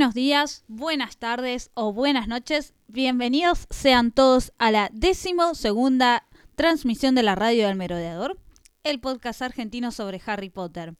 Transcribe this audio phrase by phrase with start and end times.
[0.00, 2.72] Buenos días, buenas tardes o buenas noches.
[2.88, 8.38] Bienvenidos sean todos a la décimo segunda transmisión de la radio del Merodeador,
[8.82, 10.96] el podcast argentino sobre Harry Potter.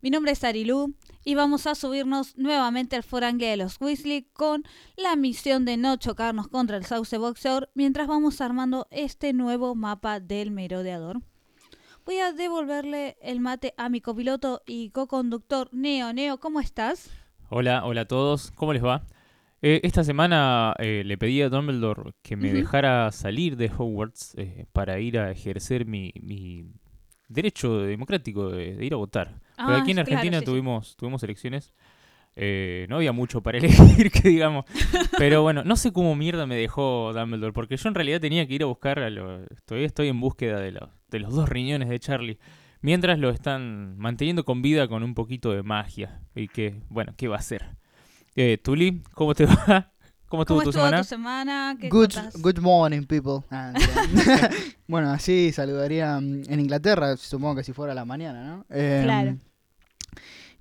[0.00, 4.62] Mi nombre es Arilú y vamos a subirnos nuevamente al forangue de los Weasley con
[4.96, 10.20] la misión de no chocarnos contra el sauce boxeador mientras vamos armando este nuevo mapa
[10.20, 11.20] del Merodeador.
[12.04, 16.12] Voy a devolverle el mate a mi copiloto y co-conductor Neo.
[16.12, 17.10] Neo, ¿cómo estás?
[17.48, 19.02] Hola, hola a todos, ¿cómo les va?
[19.62, 24.66] Eh, esta semana eh, le pedí a Dumbledore que me dejara salir de Hogwarts eh,
[24.72, 26.66] para ir a ejercer mi, mi
[27.28, 29.40] derecho democrático de, de ir a votar.
[29.64, 30.44] Porque Ah, aquí en Argentina sí.
[30.44, 31.72] tuvimos, tuvimos elecciones,
[32.36, 34.66] eh, no había mucho para elegir, que digamos.
[35.16, 38.54] Pero bueno, no sé cómo mierda me dejó Dumbledore, porque yo en realidad tenía que
[38.54, 40.78] ir a buscar, a lo- todavía estoy en búsqueda de,
[41.10, 42.38] de los dos riñones de Charlie.
[42.86, 46.20] Mientras lo están manteniendo con vida con un poquito de magia.
[46.36, 47.66] Y que, bueno, ¿qué va a hacer?
[48.36, 49.92] Eh, Tuli, ¿cómo te va?
[50.28, 50.98] ¿Cómo estuvo ¿Cómo tu estuvo semana?
[50.98, 51.76] tu semana?
[51.80, 53.44] ¿Qué Good, morning, people.
[53.50, 53.72] Ah,
[54.86, 58.66] bueno, así saludaría mm, en Inglaterra, supongo que si fuera la mañana, ¿no?
[58.70, 59.36] Eh, Claro.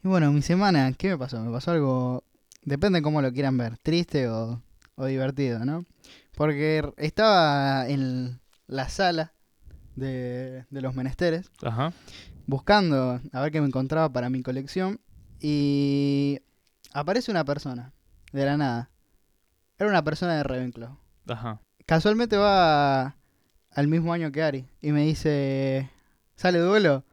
[0.04, 1.40] Y bueno, mi semana, ¿qué me pasó?
[1.44, 2.24] Me pasó algo,
[2.64, 4.64] depende cómo lo quieran ver, triste o,
[4.96, 5.86] o divertido, ¿no?
[6.36, 9.35] Porque estaba en la sala
[9.96, 11.94] de, de los menesteres, Ajá.
[12.48, 15.00] buscando a ver qué me encontraba para mi colección,
[15.40, 16.40] y
[16.94, 17.94] aparece una persona,
[18.32, 18.90] de la nada.
[19.78, 21.60] Era una persona de Ravenclaw Ajá.
[21.86, 23.16] casualmente va
[23.72, 25.90] al mismo año que Ari y me dice,
[26.36, 27.04] ¿sale duelo?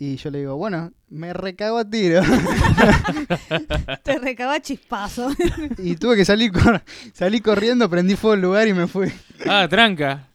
[0.00, 2.20] Y yo le digo, bueno, me recago a tiro.
[4.04, 5.28] Te recaba chispazo.
[5.78, 6.82] y tuve que salir, cor-
[7.14, 9.12] salí corriendo, prendí fuego al lugar y me fui.
[9.46, 10.28] Ah, tranca.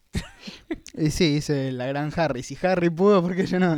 [0.97, 2.44] Y sí, hice la gran Harry.
[2.44, 3.75] Si Harry pudo, ¿por qué yo no?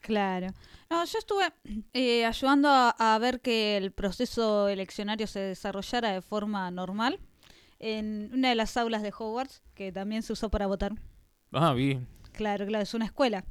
[0.00, 0.48] claro.
[0.90, 1.52] No, yo estuve
[1.94, 7.18] eh, ayudando a, a ver que el proceso eleccionario se desarrollara de forma normal
[7.82, 10.92] en una de las aulas de Hogwarts, que también se usó para votar.
[11.52, 12.06] Ah, bien.
[12.32, 13.44] Claro, claro, es una escuela.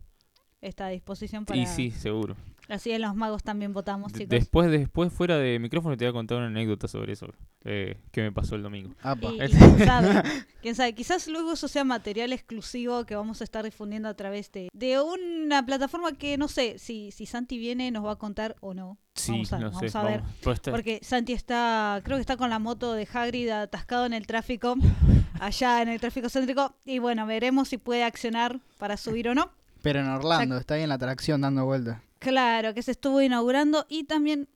[0.62, 1.60] Está a disposición para...
[1.60, 2.36] Y sí, seguro.
[2.72, 4.30] Así en los magos también votamos, chicos.
[4.30, 7.28] después, después, fuera de micrófono, te voy a contar una anécdota sobre eso
[7.66, 8.96] eh, que me pasó el domingo.
[9.02, 9.28] Apa.
[9.34, 10.24] Y, quién sabe,
[10.62, 14.54] quién sabe, quizás luego eso sea material exclusivo que vamos a estar difundiendo a través
[14.54, 18.56] de, de una plataforma que no sé si, si Santi viene nos va a contar
[18.62, 18.98] o no.
[19.16, 19.98] Sí, vamos a, no vamos sé.
[19.98, 20.22] a ver.
[20.22, 20.60] vamos.
[20.62, 24.76] Porque Santi está, creo que está con la moto de Hagrid atascado en el tráfico,
[25.42, 26.74] allá en el tráfico céntrico.
[26.86, 29.52] Y bueno, veremos si puede accionar para subir o no.
[29.82, 32.00] Pero en Orlando, está ahí en la atracción dando vueltas.
[32.26, 34.48] Claro, que se estuvo inaugurando y también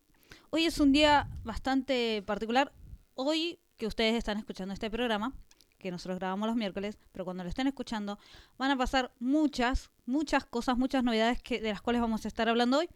[0.52, 2.72] hoy es un día bastante particular.
[3.16, 5.34] Hoy que ustedes están escuchando este programa,
[5.80, 8.20] que nosotros grabamos los miércoles, pero cuando lo estén escuchando
[8.60, 12.48] van a pasar muchas, muchas cosas, muchas novedades que, de las cuales vamos a estar
[12.48, 12.88] hablando hoy.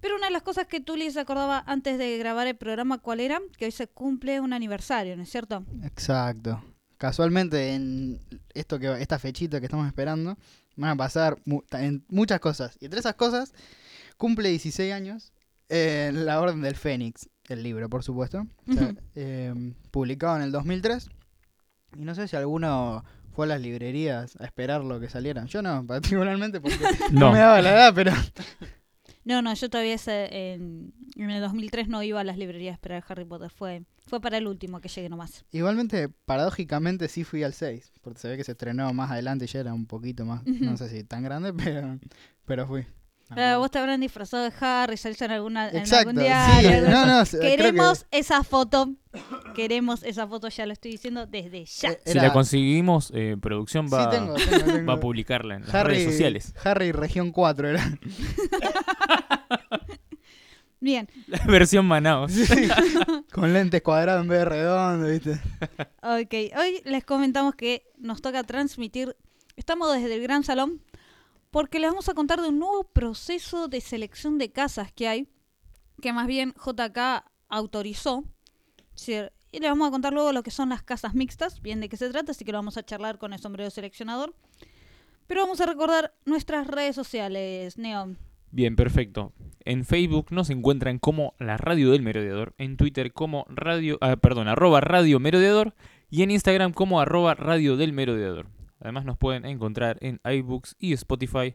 [0.00, 3.18] Pero una de las cosas que Tuli se acordaba antes de grabar el programa, ¿cuál
[3.18, 3.40] era?
[3.58, 5.64] Que hoy se cumple un aniversario, ¿no es cierto?
[5.82, 6.62] Exacto.
[6.96, 8.20] Casualmente en
[8.54, 10.38] esto que esta fechita que estamos esperando
[10.76, 12.76] van a pasar mu- en muchas cosas.
[12.80, 13.52] Y entre esas cosas
[14.20, 15.32] cumple 16 años
[15.70, 18.46] eh, La Orden del Fénix, el libro, por supuesto.
[18.68, 18.96] O sea, Ujú.
[19.14, 21.08] eh, publicado en el 2003.
[21.96, 25.46] Y no sé si alguno fue a las librerías a esperar lo que salieran.
[25.46, 26.76] Yo no, particularmente porque
[27.12, 27.20] no.
[27.20, 28.12] no, me daba la edad, pero
[29.24, 32.74] No, no, yo todavía ese- en, en el 2003 no iba a las librerías a
[32.74, 33.50] esperar Harry Potter.
[33.50, 35.44] Fue, fue para el último que llegue nomás.
[35.52, 37.92] igualmente, paradójicamente sí fui al 6.
[38.00, 40.76] Porque se ve que se estrenó más adelante y ya era un poquito más, no
[40.76, 41.98] sé si tan grande, pero,
[42.44, 42.86] pero fui.
[43.34, 46.90] Claro, vos te habrán disfrazado de Harry, saliste en, alguna, en algún sí, diario.
[46.90, 48.90] no, no, que- Queremos esa foto.
[49.54, 51.90] Queremos esa foto, ya lo estoy diciendo desde ya.
[51.92, 54.86] Eh, si la conseguimos, eh, producción va, Sí, tengo, tengo, tengo.
[54.86, 56.54] va a publicarla en las Harry, redes sociales.
[56.64, 57.98] Harry Región 4 era.
[60.82, 62.32] Bien, La versión Manaus.
[63.32, 65.32] Con lentes cuadrados en vez de redondo, ¿viste?
[66.02, 66.58] ok.
[66.58, 69.14] Hoy les comentamos que nos toca transmitir.
[69.56, 70.80] Estamos desde el Gran Salón
[71.50, 75.28] porque les vamos a contar de un nuevo proceso de selección de casas que hay,
[76.00, 78.24] que más bien JK autorizó.
[79.52, 81.96] Y les vamos a contar luego lo que son las casas mixtas, bien de qué
[81.96, 84.34] se trata, así que lo vamos a charlar con el sombrero seleccionador.
[85.26, 88.16] Pero vamos a recordar nuestras redes sociales, Neo.
[88.52, 89.32] Bien, perfecto.
[89.64, 94.48] En Facebook nos encuentran como la Radio del Merodeador, en Twitter como radio, ah, perdón,
[94.48, 95.74] arroba Radio Merodeador
[96.10, 98.46] y en Instagram como arroba Radio del Merodeador.
[98.80, 101.54] Además nos pueden encontrar en iBooks y Spotify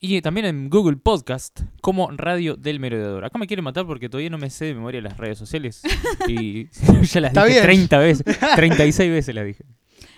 [0.00, 3.24] y también en Google Podcast como Radio del Merodeador.
[3.24, 5.82] Acá me quieren matar porque todavía no me sé de memoria las redes sociales
[6.28, 6.68] y
[7.02, 7.88] ya las Está dije bien.
[7.88, 8.24] 30 veces,
[8.56, 9.64] 36 veces las dije.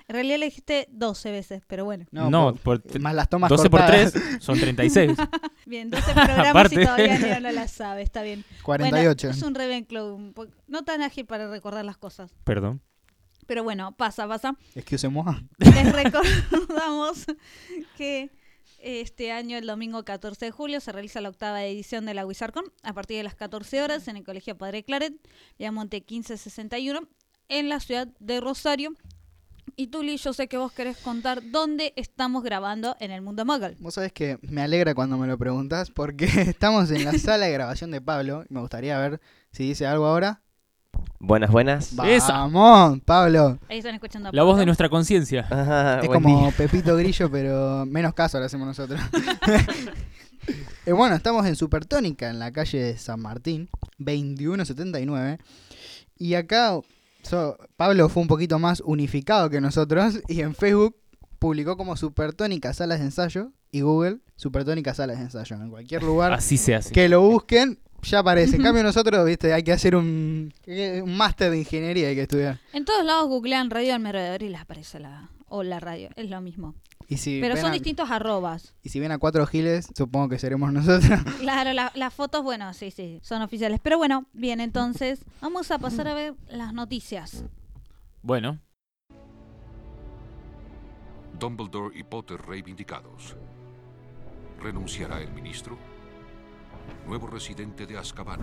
[0.08, 2.06] En realidad le dijiste 12 veces, pero bueno.
[2.12, 4.12] No, por- por- más las tomas 12 por cortadas.
[4.12, 5.16] 3 son 36.
[5.66, 6.80] Bien, 12 programas Aparte.
[6.80, 8.44] y todavía no la sabe, está bien.
[8.62, 9.26] 48.
[9.26, 10.32] Bueno, es un Ravenclaw,
[10.68, 12.32] no tan ágil para recordar las cosas.
[12.44, 12.80] Perdón.
[13.46, 14.56] Pero bueno, pasa, pasa.
[14.74, 15.48] Excusez-moi.
[15.58, 17.26] Les recordamos
[17.96, 18.30] que
[18.78, 22.64] este año, el domingo 14 de julio, se realiza la octava edición de la WizardCon
[22.82, 25.14] a partir de las 14 horas en el Colegio Padre Claret,
[25.58, 27.08] Viamonte 1561,
[27.48, 28.92] en la ciudad de Rosario.
[29.78, 33.76] Y Tuli, yo sé que vos querés contar dónde estamos grabando en el mundo Muggle.
[33.78, 37.52] Vos sabés que me alegra cuando me lo preguntás porque estamos en la sala de
[37.52, 38.44] grabación de Pablo.
[38.48, 39.20] y Me gustaría ver
[39.52, 40.42] si dice algo ahora.
[41.18, 41.92] Buenas, buenas.
[42.06, 42.32] Esa.
[42.32, 43.58] Vamos, Pablo.
[43.68, 45.46] Ahí están escuchando a La voz de nuestra conciencia.
[45.50, 46.50] Ajá, Es buen como día.
[46.56, 49.00] Pepito Grillo, pero menos caso le hacemos nosotros.
[50.84, 55.38] Eh, bueno, estamos en Supertónica, en la calle de San Martín, 2179.
[56.18, 56.78] Y acá
[57.22, 60.96] so- Pablo fue un poquito más unificado que nosotros y en Facebook
[61.40, 65.56] publicó como Supertónica Salas de Ensayo y Google Supertónica Salas de Ensayo.
[65.56, 66.92] En cualquier lugar Así se hace.
[66.92, 68.56] que lo busquen, ya aparece.
[68.56, 72.60] En cambio nosotros, viste, hay que hacer un, un máster de ingeniería, hay que estudiar.
[72.72, 75.30] En todos lados googlean Radio del Merodeador y les aparece la...
[75.48, 76.74] O la radio, es lo mismo.
[77.06, 78.74] Y si, Pero son a, distintos arrobas.
[78.82, 81.20] y si ven a cuatro giles, supongo que seremos nosotros.
[81.38, 83.78] Claro, la- las fotos, bueno, sí, sí, son oficiales.
[83.80, 87.44] Pero bueno, bien, entonces vamos a pasar a ver las noticias.
[88.22, 88.58] Bueno,
[91.38, 93.36] Dumbledore y Potter reivindicados.
[94.60, 95.78] ¿Renunciará el ministro?
[97.06, 98.40] Nuevo residente de Azkaban.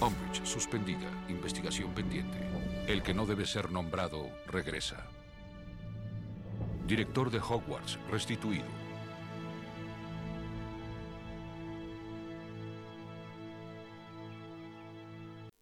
[0.00, 1.08] Umbridge suspendida.
[1.28, 2.38] Investigación pendiente.
[2.86, 5.06] El que no debe ser nombrado regresa.
[6.86, 8.66] Director de Hogwarts restituido.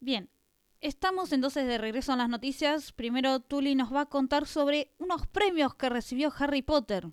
[0.01, 0.31] Bien,
[0.81, 2.93] estamos entonces de regreso en las noticias.
[2.93, 7.09] Primero, Tuli nos va a contar sobre unos premios que recibió Harry Potter.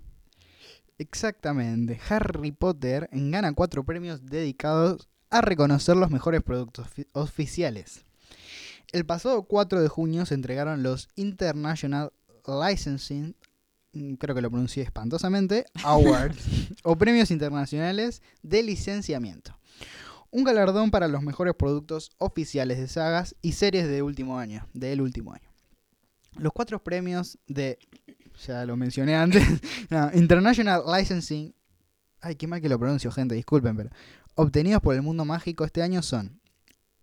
[0.97, 1.99] Exactamente.
[2.09, 8.05] Harry Potter gana cuatro premios dedicados a reconocer los mejores productos fi- oficiales.
[8.91, 12.11] El pasado 4 de junio se entregaron los International
[12.47, 13.35] Licensing,
[13.93, 16.39] mm, creo que lo pronuncié espantosamente, Awards,
[16.83, 19.57] o premios internacionales de licenciamiento.
[20.31, 25.01] Un galardón para los mejores productos oficiales de sagas y series de último año, del
[25.01, 25.49] último año.
[26.37, 27.79] Los cuatro premios de,
[28.45, 29.43] ya lo mencioné antes,
[29.89, 31.53] no, International Licensing,
[32.21, 33.89] ay, qué mal que lo pronuncio, gente, disculpen, pero
[34.35, 36.39] obtenidos por el mundo mágico este año son,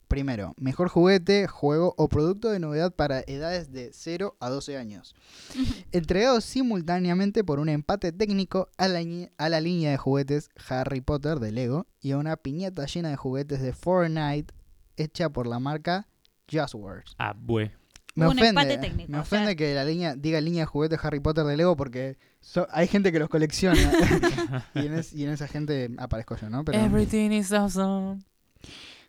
[0.09, 5.15] primero, mejor juguete, juego o producto de novedad para edades de 0 a 12 años,
[5.93, 9.01] entregados simultáneamente por un empate técnico a la,
[9.39, 13.17] a la línea de juguetes Harry Potter de Lego y a una piñata llena de
[13.17, 14.55] juguetes de Fortnite
[14.97, 16.07] hecha por la marca
[16.51, 17.15] Just Words.
[17.19, 17.73] ah, bue.
[18.17, 20.67] Me Un ofende, empate técnico, me o sea- ofende que la línea diga línea de
[20.67, 23.77] juguetes Harry Potter de Lego porque so- hay gente que los colecciona
[24.75, 26.65] y, en es- y en esa gente aparezco yo, ¿no?
[26.65, 28.21] Pero Everything is awesome.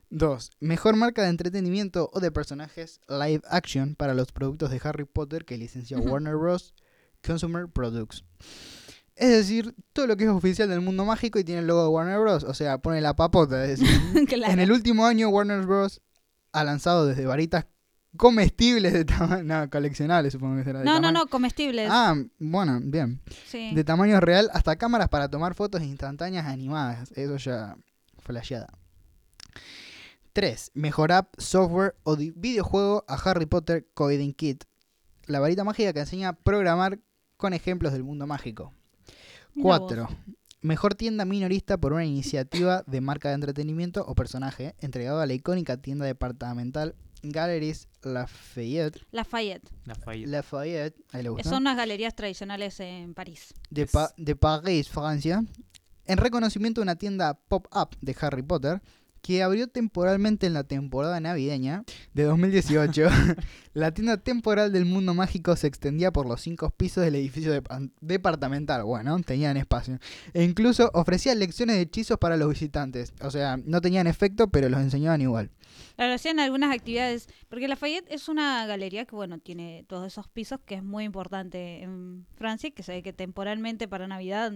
[0.09, 5.05] dos, mejor marca de entretenimiento o de personajes live action para los productos de Harry
[5.05, 6.09] Potter que licencia Ujú.
[6.09, 6.73] Warner Bros.
[7.25, 8.23] Consumer Products.
[9.15, 11.89] Es decir, todo lo que es oficial del mundo mágico y tiene el logo de
[11.89, 12.43] Warner Bros.
[12.43, 13.63] O sea, pone la papota.
[13.65, 14.53] Es decir, Claro.
[14.53, 16.01] en el último año Warner Bros.
[16.51, 17.65] ha lanzado desde varitas
[18.17, 20.79] comestibles de tamaño, no, coleccionables supongo que será.
[20.79, 21.89] de No, no, no, comestibles.
[21.91, 23.21] Ah, bueno, bien.
[23.47, 23.73] sí.
[23.73, 27.11] De tamaño real hasta cámaras para tomar fotos instantáneas animadas.
[27.11, 27.77] Eso ya
[28.19, 28.67] flasheada.
[30.33, 30.71] 3.
[30.73, 34.65] Mejor app, software o videojuego a Harry Potter Coding Kit.
[35.27, 36.99] La varita mágica que enseña a programar
[37.37, 38.73] con ejemplos del mundo mágico.
[39.53, 39.93] Mira vos.
[39.93, 40.09] 4.
[40.61, 45.33] Mejor tienda minorista por una iniciativa de marca de entretenimiento o personaje entregado a la
[45.33, 46.95] icónica tienda departamental
[47.31, 48.99] Galleries Lafayette.
[49.11, 49.69] Lafayette.
[49.85, 50.27] Lafayette.
[50.27, 50.95] Lafayette.
[51.11, 53.53] Ahí le gustó Son unas galerías tradicionales en París.
[53.69, 55.43] de, Pa- de París, Francia,
[56.05, 58.81] en reconocimiento a una tienda pop-up de Harry Potter
[59.25, 63.07] que abrió temporalmente en la temporada navideña de 2018.
[63.73, 67.89] la tienda temporal del mundo mágico se extendía por los cinco pisos del edificio depa-
[68.01, 68.83] departamental.
[68.83, 69.97] Bueno, tenían espacio.
[70.35, 73.13] E incluso ofrecía lecciones de hechizos para los visitantes.
[73.19, 75.49] O sea, no tenían efecto, pero los enseñaban igual.
[75.95, 80.59] Claro, hacían algunas actividades, porque Lafayette es una galería que, bueno, tiene todos esos pisos,
[80.63, 84.53] que es muy importante en Francia, que se ve que temporalmente para Navidad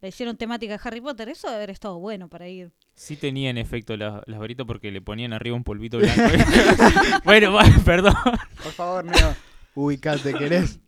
[0.00, 1.28] le hicieron temática de Harry Potter.
[1.28, 2.70] Eso debe haber estado bueno para ir.
[2.96, 6.22] Sí tenía en efecto la- las varitas porque le ponían arriba un polvito blanco.
[7.24, 8.14] bueno, va, perdón.
[8.62, 9.34] Por favor, Neo,
[9.74, 10.80] ubicate, ¿querés?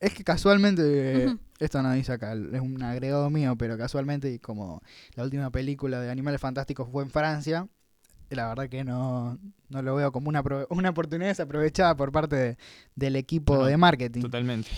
[0.00, 0.82] Es que casualmente,
[1.26, 4.82] eh, esto no dice acá, es un agregado mío, pero casualmente, y como
[5.14, 7.68] la última película de Animales Fantásticos fue en Francia,
[8.30, 12.56] la verdad que no, no lo veo como una, una oportunidad desaprovechada por parte de-
[12.94, 14.22] del equipo no, de marketing.
[14.22, 14.70] Totalmente.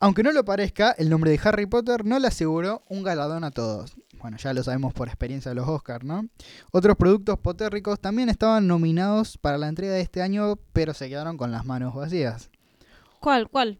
[0.00, 3.50] Aunque no lo parezca, el nombre de Harry Potter no le aseguró un galardón a
[3.52, 3.94] todos.
[4.20, 6.28] Bueno, ya lo sabemos por experiencia de los Oscars, ¿no?
[6.72, 11.36] Otros productos potérricos también estaban nominados para la entrega de este año, pero se quedaron
[11.36, 12.50] con las manos vacías.
[13.20, 13.48] ¿Cuál?
[13.48, 13.78] ¿Cuál?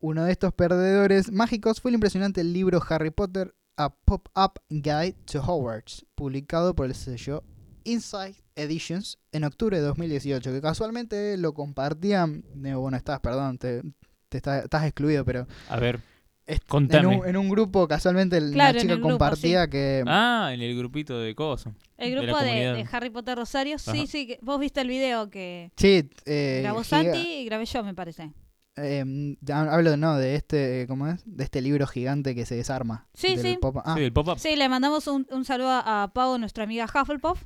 [0.00, 5.40] Uno de estos perdedores mágicos fue el impresionante libro Harry Potter, A Pop-Up Guide to
[5.40, 7.42] Hogwarts, publicado por el sello
[7.84, 13.82] Inside Editions en octubre de 2018, que casualmente lo compartían, Neo, bueno, estás, perdón, te,
[14.28, 16.00] te está- estás excluido, pero A ver.
[16.46, 20.02] En un, en un grupo casualmente Claro, en chica el grupo, compartía que...
[20.06, 21.72] Ah, en el grupito de cosas.
[21.96, 23.78] El la grupo de, Harry Potter Rosario.
[23.78, 24.06] Sí, Ajá.
[24.06, 24.26] sí.
[24.26, 27.94] que- Vos viste el video que Sí, eh, grabó giga- Santi y grabé yo, me
[27.94, 28.32] parece.
[28.76, 31.22] eh, ya hablo no de este, ¿cómo es?
[31.24, 33.06] De este libro gigante que se desarma.
[33.14, 33.58] Sí, del sí.
[33.60, 34.38] pop- ah, Sí, el pop-up.
[34.38, 37.42] Sí, le mandamos un, un saludo a, Pau, nuestra amiga Hufflepuff,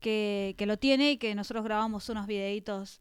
[0.00, 3.00] que, que lo tiene y que nosotros grabamos unos videitos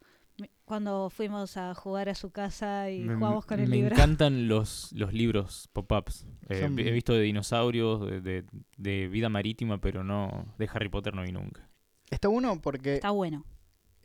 [0.71, 3.93] cuando fuimos a jugar a su casa y Me, jugamos con el me libro.
[3.95, 6.25] encantan los, los libros pop-ups.
[6.47, 8.45] Eh, He visto de dinosaurios, de, de-
[8.77, 11.67] de vida marítima, pero no de Harry Potter no vi nunca.
[12.09, 13.43] Está bueno porque Está bueno.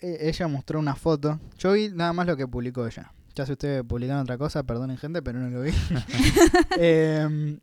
[0.00, 1.38] eh, ella mostró una foto.
[1.56, 3.12] Yo vi nada más lo que publicó ella.
[3.36, 5.70] Ya si ustedes publicaron otra cosa, perdonen gente, pero no lo vi.
[6.78, 7.60] Em,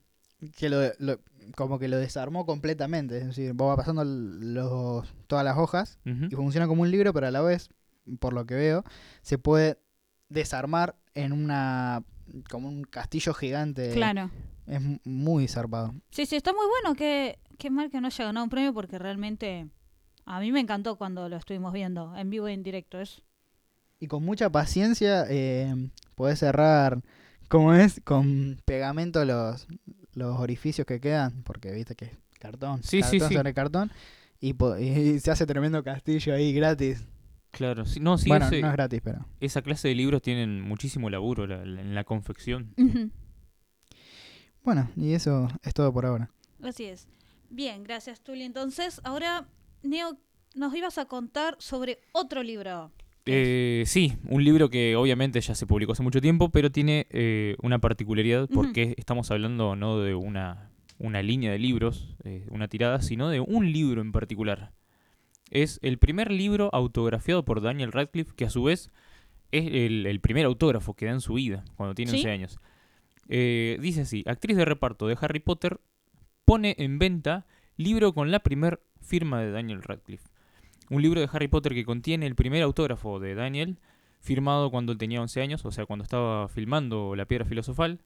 [0.55, 1.19] que lo, lo-
[1.55, 3.17] como que lo desarmó completamente.
[3.17, 7.27] Es decir, vos vas pasando los, todas las hojas y funciona como un libro, pero
[7.27, 7.69] a la vez,
[8.19, 8.83] por lo que veo,
[9.21, 9.79] se puede
[10.29, 12.03] desarmar en una
[12.49, 13.91] como un castillo gigante.
[13.91, 14.29] Claro.
[14.65, 15.93] Es muy zarpado.
[16.11, 16.95] Sí, sí, está muy bueno.
[16.95, 19.67] Qué, qué mal que no haya ganado un premio porque realmente
[20.25, 22.99] a mí me encantó cuando lo estuvimos viendo en vivo y en directo.
[23.01, 23.21] Es
[23.99, 25.75] Y con mucha paciencia eh,
[26.15, 27.01] podés cerrar,
[27.49, 29.67] como es, con pegamento los,
[30.13, 33.35] los orificios que quedan, porque viste que es cartón, Sí, sí, cartón sí.
[33.35, 33.91] sobre cartón,
[34.39, 37.05] y, y se hace tremendo castillo ahí gratis.
[37.53, 39.25] Claro, sí, no, sí, bueno, ese- no es gratis, pero...
[39.39, 42.73] esa clase de libros tienen muchísimo laburo la- la- en la confección.
[44.63, 46.29] Bueno, y eso es todo por ahora.
[46.61, 47.07] Así es.
[47.49, 48.43] Bien, gracias, Tuli.
[48.43, 49.45] Entonces, ahora,
[49.83, 50.17] Neo,
[50.55, 52.91] nos ibas a contar sobre otro libro.
[53.25, 57.55] Eh, sí, un libro que obviamente ya se publicó hace mucho tiempo, pero tiene eh,
[57.61, 63.01] una particularidad porque estamos hablando no de una, una línea de libros, eh, una tirada,
[63.01, 64.71] sino de un libro en particular.
[65.53, 68.89] Es el primer libro autografiado por Daniel Radcliffe, que a su vez
[69.51, 72.17] es el, el primer autógrafo que da en su vida, cuando tiene ¿Sí?
[72.17, 72.59] 11 años.
[73.29, 75.79] Eh, dice así, actriz de reparto de Harry Potter
[76.43, 77.45] pone en venta
[77.77, 80.27] libro con la primer firma de Daniel Radcliffe.
[80.89, 83.77] Un libro de Harry Potter que contiene el primer autógrafo de Daniel,
[84.21, 87.99] firmado cuando él tenía 11 años, o sea, cuando estaba filmando La Piedra Filosofal.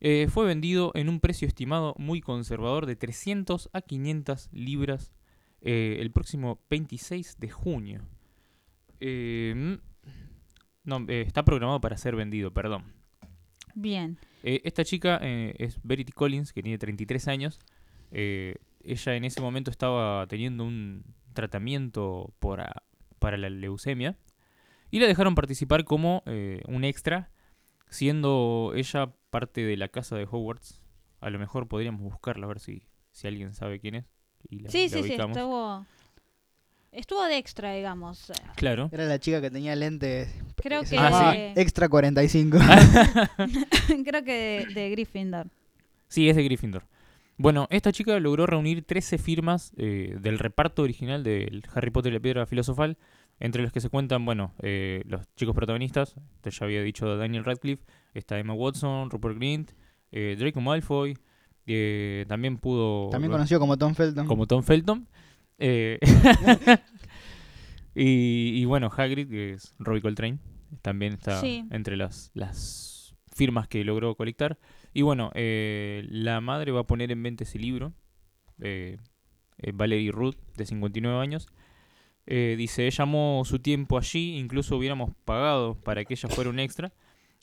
[0.00, 5.10] Eh, fue vendido en un precio estimado muy conservador de 300 a 500 libras
[5.60, 8.02] eh, el próximo 26 de junio.
[9.00, 9.74] Eh, mm,
[10.84, 12.84] no, eh, está programado para ser vendido, perdón.
[13.74, 14.18] Bien.
[14.42, 17.60] Eh, esta chica es Verity Collins, que tiene 33 años.
[18.10, 22.62] Ella en ese momento estaba teniendo un tratamiento por
[23.18, 24.16] para la leucemia
[24.90, 26.22] y la dejaron participar como
[26.68, 27.30] un extra,
[27.90, 30.80] siendo ella parte de la casa de Hogwarts.
[31.20, 34.15] A lo mejor podríamos buscarla a ver si, si alguien sabe quién es.
[34.48, 35.86] Y la, Sí, la sí, sí, estuvo...
[36.92, 38.32] Estuvo de extra, digamos.
[38.56, 38.88] Claro.
[38.90, 40.32] Era la chica que tenía lentes.
[40.56, 41.60] Creo que- Ah, sí.
[41.60, 42.56] Extra 45.
[44.04, 45.48] Creo que de, de Gryffindor.
[46.08, 46.84] Sí, es de Gryffindor.
[47.36, 52.16] Bueno, esta chica logró reunir 13 firmas eh, del reparto original del Harry Potter y
[52.16, 52.96] la Piedra Filosofal,
[53.40, 57.44] entre los que se cuentan, bueno, eh, los chicos protagonistas, te ya había dicho Daniel
[57.44, 59.72] Radcliffe, está Emma Watson, Rupert Grint,
[60.12, 61.18] eh, Draco Malfoy,
[61.66, 63.08] eh, también pudo...
[63.10, 64.26] También conocido como Tom Felton.
[64.26, 65.06] como Tom Felton.
[65.58, 65.98] eh,
[67.94, 70.38] y, y bueno, Hagrid, que es Robbie Coltrane,
[70.82, 71.64] también está Sí.
[71.70, 74.58] entre las, las firmas que logró colectar.
[74.92, 77.92] Y bueno, eh, la madre va a poner en venta ese libro,
[78.60, 78.96] eh,
[79.58, 81.48] eh, Valerie Ruth, de 59 años.
[82.26, 86.58] Eh, dice, ella amó su tiempo allí, incluso hubiéramos pagado para que ella fuera un
[86.58, 86.92] extra.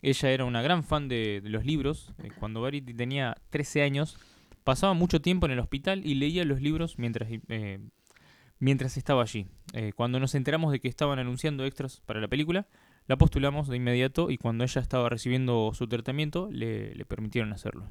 [0.03, 2.13] Ella era una gran fan de, los libros.
[2.21, 4.17] Eh, cuando Verity tenía 13 años,
[4.65, 7.79] pasaba mucho tiempo en el hospital y leía los libros mientras, eh,
[8.59, 9.47] mientras estaba allí.
[9.71, 12.67] Eh, cuando nos enteramos de que estaban anunciando extras para la película,
[13.07, 17.89] la postulamos de inmediato y cuando ella estaba recibiendo su tratamiento, le, le permitieron hacerlo.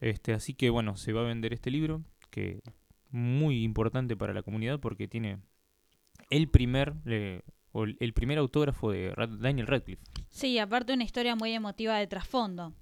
[0.00, 2.62] Este, así que bueno, se va a vender este libro, que
[3.10, 5.38] muy importante para la comunidad porque tiene
[6.30, 6.94] el primer,
[7.72, 10.02] o el el primer autógrafo de Rad- Daniel Radcliffe.
[10.30, 12.70] Sí, aparte una historia muy emotiva de trasfondo.
[12.70, 12.74] ¿no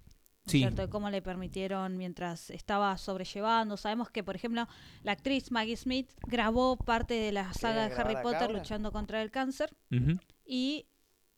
[0.46, 0.58] es Sí.
[0.60, 0.82] ¿Cierto?
[0.82, 3.76] De cómo le permitieron mientras estaba sobrellevando.
[3.76, 4.68] Sabemos que, por ejemplo,
[5.02, 9.32] la actriz Maggie Smith grabó parte de la saga de Harry Potter luchando contra el
[9.32, 9.76] cáncer.
[9.90, 10.20] Ujú.
[10.44, 10.86] Y,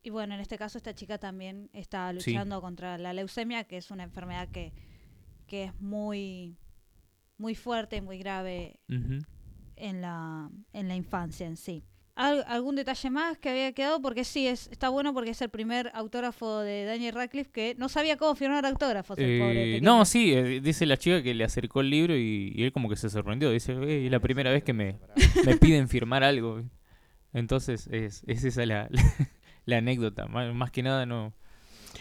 [0.02, 2.32] y bueno, en este caso esta chica también está Sí.
[2.32, 4.74] luchando contra la leucemia, que es una enfermedad que,
[5.46, 6.58] que es muy,
[7.38, 8.78] muy fuerte, muy grave
[9.76, 11.82] en la, en la infancia en sí.
[12.18, 14.02] Al- ¿Algún detalle más que había quedado?
[14.02, 17.88] Porque sí, es, está bueno porque es el primer autógrafo de Daniel Radcliffe que no
[17.88, 19.16] sabía cómo firmar autógrafos.
[19.18, 22.52] el pobre Eh, no, sí, eh, dice la chica que le acercó el libro y,
[22.56, 23.50] y él como que se sorprendió.
[23.52, 24.98] Dice, "Eh, es la primera vez que me,
[25.46, 26.62] me piden firmar algo.
[27.32, 28.88] Entonces es, es esa la,
[29.64, 30.26] la anécdota.
[30.26, 31.32] Má- Más, que nada no,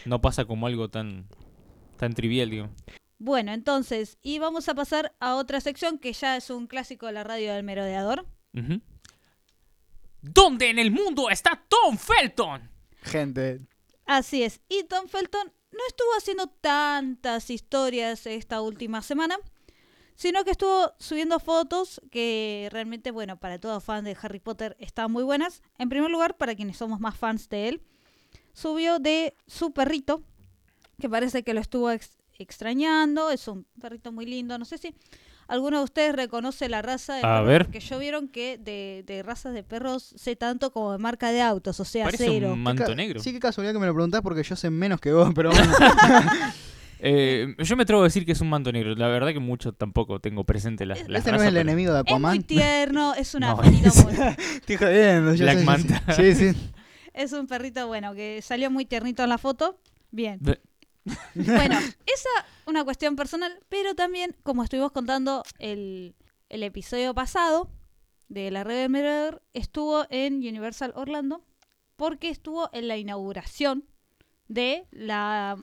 [0.05, 1.27] no pasa como algo tan,
[1.97, 2.69] tan trivial, digo.
[3.19, 7.13] Bueno, entonces, y vamos a pasar a otra sección que ya es un clásico de
[7.13, 8.25] la radio del merodeador.
[8.53, 8.79] Ujú.
[10.34, 12.69] ¿Dónde en el mundo está Tom Felton?
[13.01, 13.62] Gente,
[14.05, 14.62] Así es.
[14.69, 19.38] Y Tom Felton no estuvo haciendo tantas historias esta última semana,
[20.15, 25.12] sino que estuvo subiendo fotos que realmente, bueno, para todos fans de Harry Potter están
[25.12, 25.62] muy buenas.
[25.77, 27.81] En primer lugar, para quienes somos más fans de él,
[28.53, 30.24] subió de su perrito,
[31.00, 33.29] que parece que lo estuvo ex- extrañando.
[33.29, 34.57] Es un perrito muy lindo.
[34.57, 34.96] No sé si
[35.48, 37.66] alguno de ustedes reconoce la raza de A ver.
[37.66, 41.42] porque yo vieron que de, de razas de perros sé tanto como de marca de
[41.42, 42.54] autos, o sea, Parece cero.
[42.54, 43.20] un manto Ca- negro.
[43.22, 45.74] Sí, qué casualidad que me lo preguntás porque yo sé menos que vos, pero bueno.
[47.00, 48.96] Eh, yo me atrevo a decir que es un manto negro.
[48.96, 51.54] La verdad que mucho tampoco tengo presente las, Ese las Ese no es razas, el
[51.60, 52.42] pero- enemigo de Es muy Aquaman.
[52.44, 54.13] tierno, es una No, perrita es- muy-
[54.56, 55.34] Estoy jodiendo.
[55.36, 55.63] yo Black sé.
[55.63, 56.04] Manta.
[56.16, 56.54] Sí, sí.
[57.13, 59.77] es un perrito bueno que salió muy tiernito en la foto.
[60.10, 60.39] Bien.
[60.42, 60.60] Ve-
[61.36, 66.16] Bueno, esa una cuestión personal, pero también, como estuvimos contando el,
[66.50, 67.70] el episodio pasado
[68.28, 71.43] de la red del Merodeador, estuvo en Universal Orlando
[71.96, 73.86] porque estuvo en la inauguración
[74.48, 75.58] de la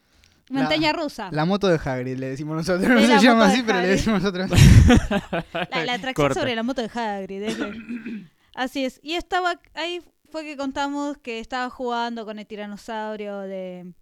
[0.51, 1.27] montaña rusa.
[1.27, 2.89] La, La moto de Hagrid, le decimos nosotros.
[2.89, 4.51] No la se llama así, pero le decimos nosotros.
[5.53, 6.41] la atracción Corta.
[6.41, 7.43] sobre la moto de Hagrid.
[7.43, 8.29] ¿eh?
[8.55, 9.01] Así es.
[9.03, 13.93] Y estaba ahí fue que contamos que estaba jugando con el tiranosaurio de,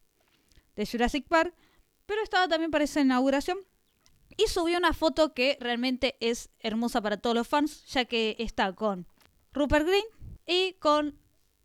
[0.76, 1.54] de Jurassic Park,
[2.06, 3.58] pero estaba también para esa inauguración.
[4.36, 8.72] Y subió una foto que realmente es hermosa para todos los fans, ya que está
[8.74, 9.06] con
[9.52, 10.04] Rupert Green
[10.46, 11.18] y con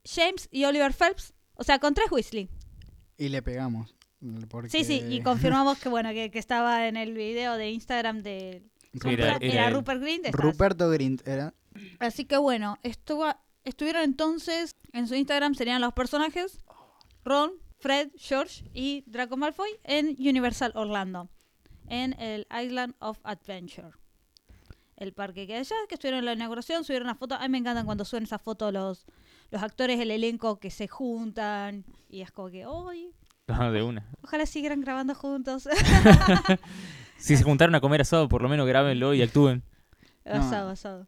[0.05, 2.49] James y Oliver Phelps, o sea, con tres Weasley.
[3.17, 3.95] Y le pegamos.
[4.49, 4.69] Porque...
[4.69, 8.63] Sí, sí, y confirmamos que bueno, que, que estaba en el video de Instagram de
[9.05, 9.73] era- era, era él.
[9.73, 10.21] Rupert Green.
[10.31, 11.53] Ruperto Grint era.
[11.99, 13.27] Así que bueno, estuvo,
[13.63, 16.59] estuvieron entonces en su Instagram serían los personajes
[17.23, 21.29] Ron, Fred, George y Draco Malfoy en Universal Orlando,
[21.87, 23.91] en el Island of Adventure.
[24.95, 27.35] El parque que hay allá, que estuvieron en la inauguración, subieron una foto.
[27.35, 29.05] A mí me encantan cuando suben esas fotos los,
[29.51, 31.85] los actores del elenco que se juntan.
[32.09, 33.11] Y es como que, ¡ay!
[33.49, 34.05] Ah, de una.
[34.23, 35.69] Ojalá siguieran grabando juntos.
[37.17, 39.63] Si se juntaron a comer asado, por lo menos grábenlo y actúen.
[40.25, 41.07] asado, asado.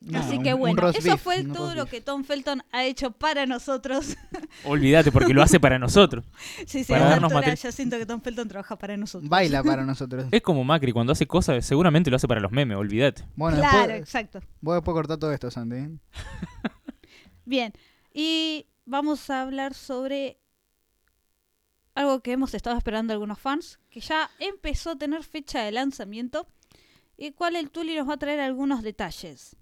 [0.00, 3.10] No, Así que un bueno, eso beef, fue todo lo que Tom Felton ha hecho
[3.10, 4.16] para nosotros.
[4.64, 6.24] Olvídate, porque lo hace para nosotros.
[6.66, 9.28] Sí, sí, Para a darnos altura yo siento que Tom Felton trabaja para nosotros.
[9.28, 10.26] Baila para nosotros.
[10.30, 13.24] Es como Macri, cuando hace cosas, seguramente lo hace para los memes, olvídate.
[13.36, 14.40] Bueno, claro, después, exacto.
[14.62, 15.48] vos después cortar todo esto.
[15.48, 15.90] ¿eh?
[17.44, 17.74] Bien,
[18.14, 20.38] y vamos a hablar sobre
[21.94, 26.46] algo que hemos estado esperando algunos fans, que ya empezó a tener fecha de lanzamiento,
[27.18, 29.56] y cual el Tuli nos va a traer algunos detalles.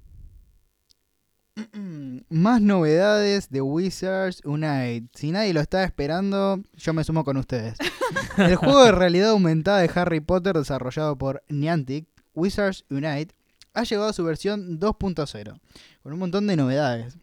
[2.29, 5.09] Más novedades de Wizards Unite.
[5.15, 7.79] Si nadie lo estaba esperando, yo me sumo con ustedes.
[8.37, 13.35] El juego de realidad aumentada de Harry Potter desarrollado por Niantic, Wizards Unite,
[13.75, 15.61] ha llegado a su versión 2.0,
[16.03, 17.19] con un montón de novedades.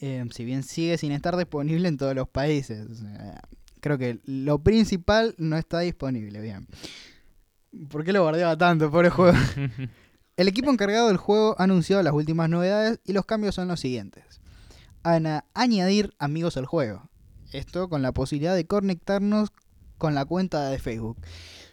[0.00, 2.86] Eh, si bien sigue sin estar disponible en todos los países.
[3.80, 6.66] creo que lo principal no está disponible, bien.
[7.88, 9.36] ¿Por qué lo guardeaba tanto, pobre juego?
[10.38, 13.80] El equipo encargado del juego ha anunciado las últimas novedades y los cambios son los
[13.80, 14.40] siguientes.
[15.02, 17.10] Ana- añadir amigos al juego.
[17.52, 19.50] Esto con la posibilidad de conectarnos
[19.98, 21.16] con la cuenta de Facebook.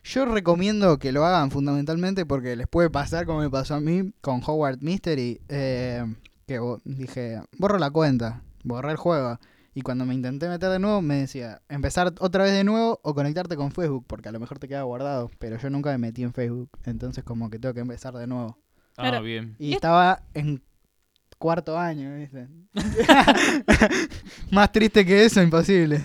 [0.03, 4.13] Yo recomiendo que lo hagan fundamentalmente porque les puede pasar como me pasó a mí
[4.21, 5.41] con Howard Mystery.
[5.47, 6.03] eh,
[6.47, 9.39] que dije, borro la cuenta, borré el juego.
[9.77, 13.13] Y cuando me intenté meter de nuevo me decía, empezar otra vez de nuevo o
[13.13, 15.29] conectarte con Facebook, porque a lo mejor te queda guardado.
[15.37, 18.57] Pero yo nunca me metí en Facebook, entonces como que tengo que empezar de nuevo.
[18.95, 19.55] Ah, bien.
[19.59, 20.63] Y estaba en
[21.37, 22.47] cuarto año, ¿viste?
[24.51, 26.01] Más triste que eso, imposible.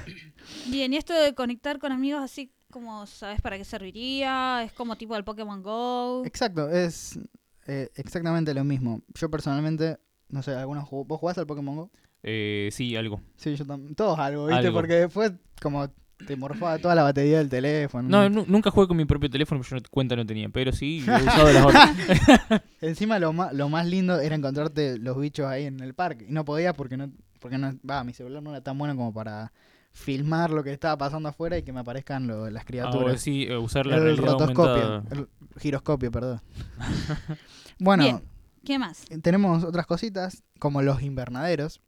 [0.69, 4.97] Bien, y esto de conectar con amigos así como sabes para qué serviría, es como
[4.97, 6.25] tipo el Pokémon Go.
[6.25, 7.19] Exacto, es
[7.67, 9.03] eh, exactamente lo mismo.
[9.15, 11.91] Yo personalmente, no sé, algunos jugó- ¿Vos jugás al Pokémon Go?
[12.23, 13.21] Eh, sí, algo.
[13.37, 13.95] Sí, yo también.
[13.95, 14.67] Todos algo, ¿viste?
[14.67, 14.79] Algo.
[14.79, 15.89] Porque después como
[16.27, 18.07] te morfaba toda la batería del teléfono.
[18.07, 21.03] No, nu- nunca jugué con mi propio teléfono, yo no- cuenta no tenía, pero sí,
[21.07, 21.91] he usado las otras.
[22.83, 26.27] Encima lo más, lo más lindo era encontrarte los bichos ahí en el parque.
[26.29, 29.15] Y no podía porque no, porque no, va, mi celular no era tan bueno como
[29.15, 29.51] para
[29.93, 33.13] filmar lo que estaba pasando afuera y que me aparezcan lo- las Ah, criaturas.
[33.15, 35.05] vos sí, eh, usar la el realidad rotoscopio, aumentada.
[35.23, 35.29] el
[35.59, 36.41] giroscopio, perdón.
[37.79, 38.21] bueno, Bien.
[38.65, 39.05] ¿Qué más?
[39.23, 41.81] tenemos otras cositas como los invernaderos.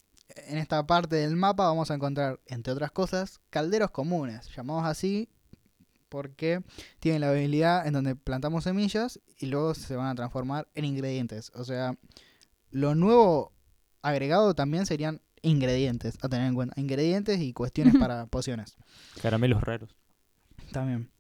[0.47, 5.29] En esta parte del mapa vamos a encontrar, entre otras cosas, calderos comunes, llamados así
[6.13, 6.63] porque
[7.01, 11.51] tienen la habilidad en donde plantamos semillas y luego se van a transformar en ingredientes.
[11.55, 11.97] O sea,
[12.71, 13.51] lo nuevo
[14.03, 16.79] agregado también serían ingredientes a tener en cuenta.
[16.79, 18.77] Ingredientes y cuestiones para pociones.
[19.23, 19.97] Caramelos raros.
[20.71, 21.11] También.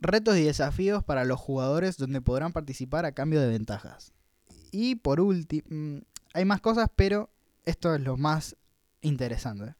[0.00, 4.12] Retos y desafíos para los jugadores donde podrán participar a cambio de ventajas.
[4.72, 6.00] Y por último,
[6.34, 7.30] hay más cosas, pero
[7.64, 8.56] esto es lo más
[9.00, 9.74] interesante.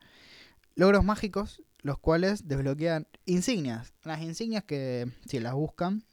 [0.74, 3.92] Logros mágicos, los cuales desbloquean insignias.
[4.04, 6.04] Las insignias que si las buscan,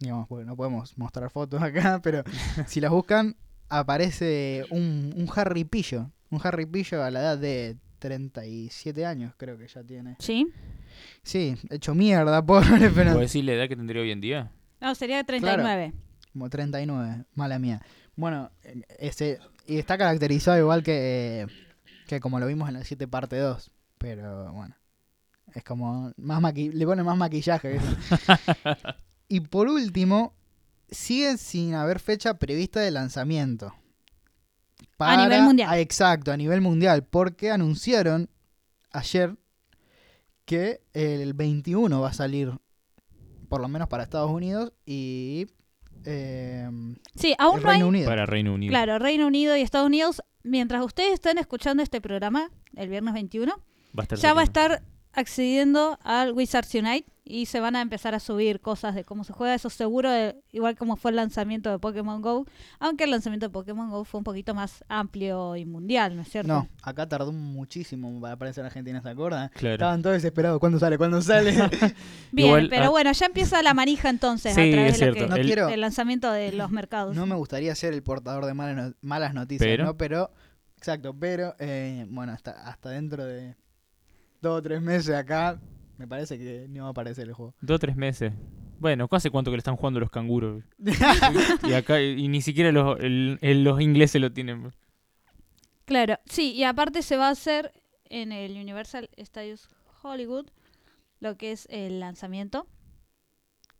[0.00, 2.22] digamos, porque no podemos mostrar fotos acá, pero
[2.66, 3.36] si las buscan,
[3.68, 6.10] aparece un, un Harry Pillo.
[6.30, 10.16] Un Harry Pillo a la edad de 37 años, creo que ya tiene.
[10.18, 10.48] ¿Sí?
[11.22, 14.50] Sí, hecho mierda, pobre, pero ¿Puedes decir la edad que tendría hoy en día?
[14.80, 15.92] No, sería 39.
[16.32, 17.80] como 39, mala mía.
[18.14, 21.46] Bueno, eh, ese y está caracterizado igual que,
[22.06, 24.76] que como lo vimos en la 7 parte 2, pero bueno,
[25.54, 27.78] es como más maqui le ponen más maquillaje.
[29.28, 30.34] y por último,
[30.90, 33.74] sigue sin haber fecha prevista de lanzamiento.
[34.98, 35.68] A nivel mundial.
[35.70, 38.30] ah, exacto, a nivel mundial, porque anunciaron
[38.92, 39.36] ayer
[40.46, 42.58] que el 21 va a salir,
[43.48, 45.48] por lo menos para Estados Unidos, y
[46.06, 46.68] eh,
[47.14, 47.74] Sí, aún el no hay.
[47.76, 48.08] Reino Unido.
[48.08, 48.70] Para Reino Unido.
[48.70, 53.52] Claro, Reino Unido y Estados Unidos, mientras ustedes están escuchando este programa, el viernes 21,
[53.52, 53.58] Va
[53.98, 58.14] a estar ya va a estar accediendo al Wizards Unite y se van a empezar
[58.14, 59.52] a subir cosas de cómo se juega.
[59.54, 62.46] Eso seguro, de- igual como fue el lanzamiento de Pokémon Go,
[62.78, 66.28] aunque el lanzamiento de Pokémon Go fue un poquito más amplio y mundial, ¿no es
[66.30, 66.46] cierto?
[66.52, 69.50] No, acá tardó muchísimo para aparecer en Argentina, ¿se acuerdan?
[69.54, 69.74] Claro.
[69.74, 70.60] Estaban todos desesperados.
[70.60, 70.96] ¿Cuándo sale?
[70.98, 71.50] ¿Cuándo sale?
[72.30, 75.06] Bien, Igual, pero ah- bueno, ya empieza la manija entonces Sí, a través es de
[75.06, 75.34] lo cierto.
[75.34, 77.16] que- No quiero- el lanzamiento de los mercados.
[77.16, 79.84] no me gustaría ser el portador de malas, malas noticias, Pero.
[79.84, 79.96] ¿no?
[79.96, 80.30] Pero,
[80.76, 83.56] exacto, pero, eh, bueno, hasta, hasta dentro de
[84.40, 85.58] dos o tres meses acá,
[85.98, 87.54] me parece que no va a aparecer el juego.
[87.60, 88.32] Dos o tres meses.
[88.78, 90.62] Bueno, ¿hace cuánto que le están jugando los canguros?
[91.68, 94.72] y acá, y ni siquiera los, el- el- los ingleses lo tienen.
[95.86, 97.72] Claro, sí, y aparte se va a hacer
[98.08, 99.70] en el Universal Studios
[100.02, 100.46] Hollywood
[101.20, 102.66] lo que es el lanzamiento,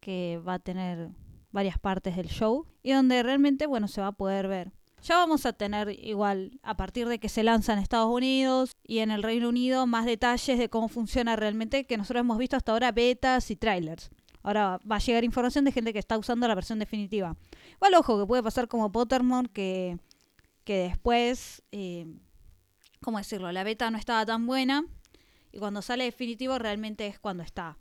[0.01, 1.09] que va a tener
[1.53, 4.73] varias partes del show y donde realmente, bueno, se va a poder ver.
[5.07, 8.99] Ya vamos a tener igual, a partir de que se lanza en Estados Unidos y
[8.99, 12.73] en el Reino Unido, más detalles de cómo funciona realmente, que nosotros hemos visto hasta
[12.73, 14.11] ahora betas y trailers.
[14.43, 17.37] Ahora va a llegar información de gente que está usando la versión definitiva.
[17.77, 19.97] Igual, ojo, que puede pasar como Pottermore, que,
[20.65, 22.13] que después, eh,
[23.01, 23.53] ¿cómo decirlo?
[23.53, 24.87] La beta no estaba tan buena
[25.53, 27.79] y cuando sale definitivo realmente es cuando está.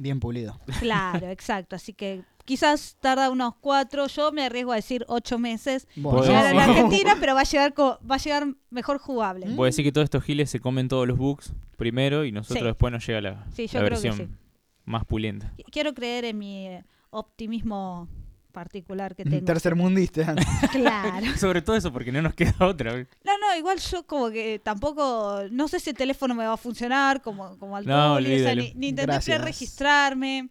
[0.00, 0.58] Bien pulido.
[0.80, 1.76] Claro, exacto.
[1.76, 6.46] Así que quizás tarda unos cuatro, yo me arriesgo a decir ocho meses Podemos- llegar
[6.46, 6.64] a la.
[6.64, 9.46] Argentina, pero va a llegar co- va a llegar mejor jugable.
[9.54, 12.64] Puedo decir que todos estos giles se comen todos los bugs primero y nosotros Sí.
[12.66, 14.38] después nos llega la, Sí, yo la creo que versión
[14.86, 15.52] más pulenta.
[15.70, 18.08] Quiero creer en mi eh, optimismo
[18.50, 19.44] particular que tengo.
[19.44, 20.34] Tercer mundista.
[20.72, 21.26] Claro.
[21.38, 22.92] Sobre todo eso porque no nos queda otra.
[22.92, 26.56] No, no, igual yo como que tampoco, no sé si el teléfono me va a
[26.56, 29.42] funcionar como, como al No, Tuli, o sea, ni, ni intenté Gracias.
[29.42, 30.48] registrarme.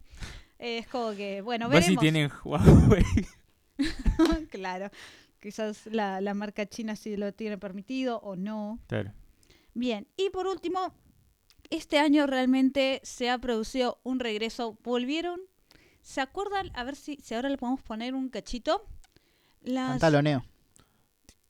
[0.57, 2.01] es como que, bueno, Más si veremos.
[2.01, 3.05] tienen Huawei.
[4.49, 4.89] claro,
[5.39, 8.79] quizás la, la marca china sí lo tiene permitido o no.
[8.87, 9.13] Claro.
[9.73, 10.93] Bien, y por último,
[11.69, 14.77] este año realmente se ha producido un regreso.
[14.83, 15.39] ¿Volvieron?
[16.01, 16.71] ¿Se acuerdan?
[16.73, 18.85] A ver si, si ahora le podemos poner un cachito.
[19.61, 20.43] Las Pantaloneo.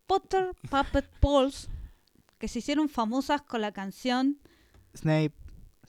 [0.08, 1.70] Potter Puppet Balls,
[2.40, 4.40] que se hicieron famosas con la canción
[4.96, 5.34] Snape.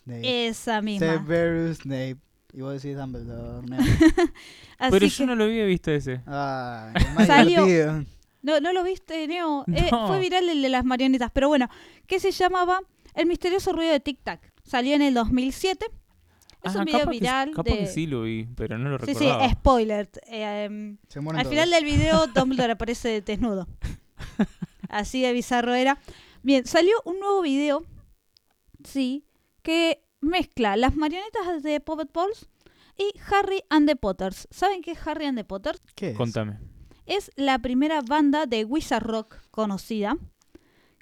[0.04, 0.46] Snape.
[0.46, 1.06] esa misma.
[1.06, 2.18] Severus Snape.
[2.52, 3.66] Y vos decís Dumbledore.
[3.66, 3.76] ¿no?
[4.78, 6.20] Así Pero que, yo no lo había visto ese.
[6.26, 6.92] Ah,
[7.26, 7.64] Salió.
[7.64, 8.04] divertido.
[8.42, 9.64] no, ¿no lo viste, Neo?
[9.72, 11.68] Eh, fue viral el de las marionetas, pero bueno,
[12.06, 12.80] que se llamaba
[13.14, 14.52] El misterioso ruido de Tic Tac.
[14.64, 15.86] Salió en el 2007.
[16.62, 17.78] Es un video capaz que- viral capaz de...
[17.78, 19.48] que sí lo vi, pero no lo Sí, sí, recordaba.
[19.50, 20.10] spoiler.
[20.26, 21.48] Eh, em, al todos.
[21.48, 23.66] final del video Dumbledore aparece desnudo.
[24.88, 25.98] Así de bizarro era.
[26.42, 27.84] Bien, salió un nuevo video,
[28.84, 29.24] sí,
[29.62, 32.48] que mezcla las marionetas de Puppet Balls
[32.98, 34.48] y Harry and the Potters.
[34.50, 35.80] ¿Saben qué es Harry and the Potters?
[35.94, 36.16] ¿Qué es?
[36.16, 36.58] Contame.
[37.06, 40.16] Es la primera banda de Wizard Rock conocida.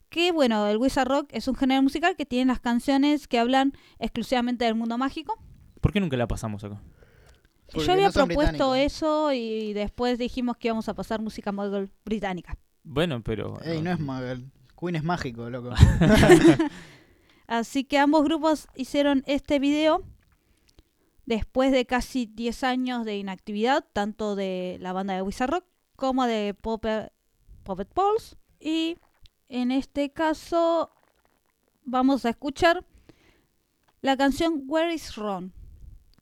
[0.09, 3.75] Que bueno, el Wizard Rock es un género musical que tiene las canciones que hablan
[3.99, 5.39] exclusivamente del mundo mágico.
[5.81, 6.81] ¿Por qué nunca la pasamos acá?
[7.73, 8.79] Porque Yo había no propuesto británicos.
[8.79, 12.57] eso y después dijimos que íbamos a pasar música muggle británica.
[12.83, 13.61] Bueno, pero...
[13.63, 14.45] Ey, no es Muggle.
[14.79, 15.75] Queen es mágico, loco.
[17.47, 20.03] Así que ambos grupos hicieron este video
[21.27, 25.65] después de casi 10 años de inactividad, tanto de la banda de Wizard Rock
[25.97, 27.13] como de Puppet,
[27.65, 28.37] Puppet Balls.
[28.61, 28.97] Y
[29.49, 30.91] en este caso
[31.85, 32.85] vamos a escuchar
[34.01, 35.53] la canción Where is Ron,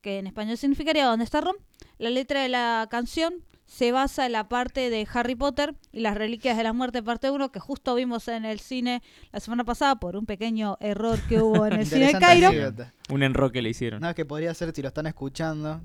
[0.07, 1.57] que en español significaría ¿Dónde está Ron?
[1.99, 6.16] La letra de la canción se basa en la parte de Harry Potter y las
[6.16, 9.97] Reliquias de la Muerte, parte 1, que justo vimos en el cine la semana pasada
[9.97, 12.51] por un pequeño error que hubo en el cine de Cairo.
[12.51, 12.92] anécdota.
[13.11, 14.01] Un enroque le hicieron.
[14.01, 15.81] No, es que podría ser, si lo están escuchando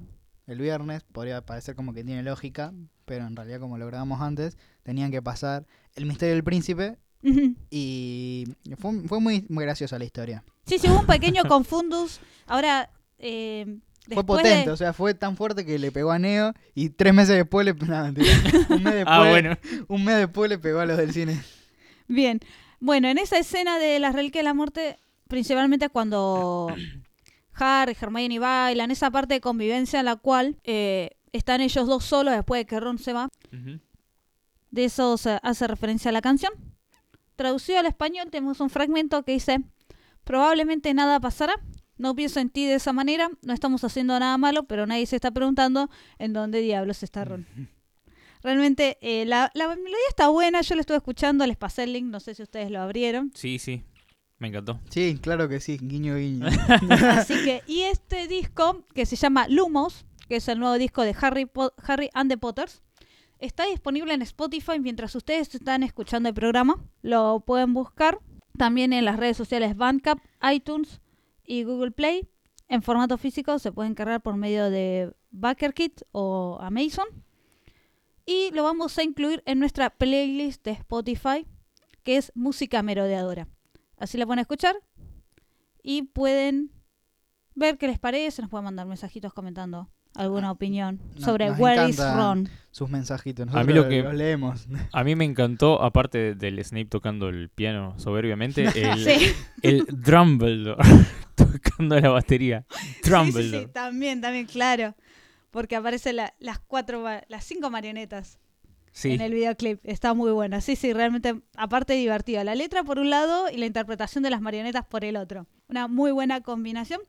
[0.46, 4.56] el viernes, podría parecer como que tiene lógica, pero en realidad, como lo grabamos antes,
[4.84, 7.00] tenían que pasar El Misterio del Príncipe
[7.72, 8.46] y
[8.78, 10.44] fue, fue muy, muy graciosa la historia.
[10.68, 12.20] Sí, sí, hubo un pequeño confundus.
[12.46, 16.54] Ahora, eh, Fue de- potente, o sea, fue tan fuerte que le pegó a Neo
[16.74, 17.74] y tres meses después le...
[17.88, 18.34] no, mentira.
[18.70, 19.58] un, mes después, Ah, bueno.
[19.88, 21.42] un mes después le pegó a los del cine.
[22.08, 22.40] Bien.
[22.80, 26.74] Bueno, en esa escena de las Reliquias de la Muerte, principalmente cuando
[27.54, 32.34] Harry, Hermione bailan, esa parte de convivencia en la cual eh, están ellos dos solos
[32.34, 33.30] después de que Ron se va.
[34.72, 36.52] De eso se hace referencia a la canción.
[37.36, 39.60] Traducido al español tenemos un fragmento que dice,
[40.24, 41.54] probablemente nada pasará,
[42.02, 45.16] no pienso en ti de esa manera, no estamos haciendo nada malo, pero nadie se
[45.16, 47.46] está preguntando en dónde diablos está Ron.
[48.44, 52.06] Realmente eh, la, la melodía está buena, yo la estuve escuchando, les pasé el link,
[52.08, 53.32] no sé si ustedes lo abrieron.
[53.36, 53.84] Sí, sí.
[54.40, 54.80] Me encantó.
[54.90, 56.48] Sí, claro que sí, guiño, guiño.
[57.12, 61.16] Así que, y este disco, que se llama Lumos, que es el nuevo disco de
[61.22, 62.82] Harry, Po- Harry and the Potters,
[63.38, 66.84] está disponible en Spotify mientras ustedes están escuchando el programa.
[67.04, 68.18] Lo pueden buscar
[68.58, 71.01] también en las redes sociales Bandcamp, iTunes
[71.52, 72.28] y Google Play.
[72.70, 77.06] En formato físico se pueden cargar por medio de BackerKit o Amazon.
[78.26, 81.46] Y lo vamos a incluir en nuestra playlist de Spotify,
[82.04, 83.48] que es Música Merodeadora.
[83.98, 84.76] Así la pueden escuchar
[85.84, 86.72] y pueden
[87.56, 88.42] ver qué les parece.
[88.42, 91.98] Nos pueden mandar mensajitos comentando alguna Ah, opinión no- sobre nos Where is.
[91.98, 92.48] Ron.
[92.72, 93.54] Sus mensajitos.
[93.54, 94.68] A mí lo lo- que- los leemos.
[94.94, 99.34] A mí me encantó, aparte del Snape tocando el piano soberbiamente, el, Sí.
[99.62, 100.82] el Drumbledore
[101.90, 102.66] tocando la batería.
[103.04, 104.96] Sí, sí, sí, también, también, claro.
[105.52, 108.40] Porque aparecen la- las cuatro, las cinco marionetas
[108.94, 109.12] Sí.
[109.12, 109.80] en el videoclip.
[109.84, 110.62] Está muy buena.
[110.62, 112.44] Sí, sí, realmente, aparte divertida.
[112.44, 115.48] La letra por un lado y la interpretación de las marionetas por el otro.
[115.68, 117.02] Una muy buena combinación.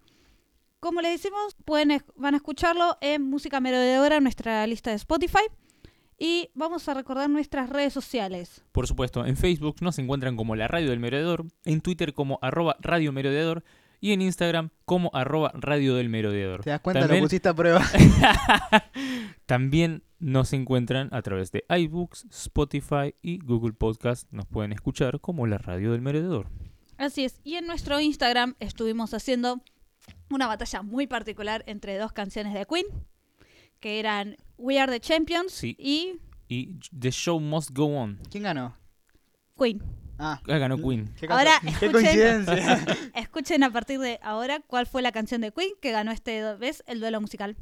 [0.80, 5.42] Como les decimos, pueden, van a escucharlo en Música Merodeadora, nuestra lista de Spotify.
[6.18, 8.64] Y vamos a recordar nuestras redes sociales.
[8.72, 12.76] Por supuesto, en Facebook nos encuentran como la Radio del Merodeador, en Twitter como arroba
[12.80, 13.64] Radio Merodeador
[14.02, 16.62] y en Instagram como arroba Radio del Merodeador.
[16.62, 17.00] ¿Te das cuenta?
[17.00, 17.80] También- Lo pusiste a prueba.
[19.46, 24.30] También nos encuentran a través de iBooks, Spotify y Google Podcast.
[24.32, 26.48] Nos pueden escuchar como la Radio del Merodeador.
[26.98, 27.40] Así es.
[27.44, 29.62] Y en nuestro Instagram estuvimos haciendo
[30.30, 32.86] una batalla muy particular entre dos canciones de Queen,
[33.80, 35.76] que eran We Are the Champions Sí.
[35.78, 38.18] y Y The Show Must Go On.
[38.30, 38.76] ¿Quién ganó?
[39.58, 39.82] Queen.
[40.24, 41.12] Ah, Ah, ganó Queen.
[41.18, 41.78] qué, Ahora, escuchen.
[41.80, 42.84] qué coincidencia.
[43.16, 46.84] Escuchen a partir de ahora cuál fue la canción de Queen que ganó este vez
[46.86, 47.56] el duelo musical.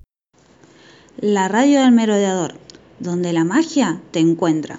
[1.18, 2.54] La radio del merodeador,
[2.98, 4.78] donde la magia te encuentra.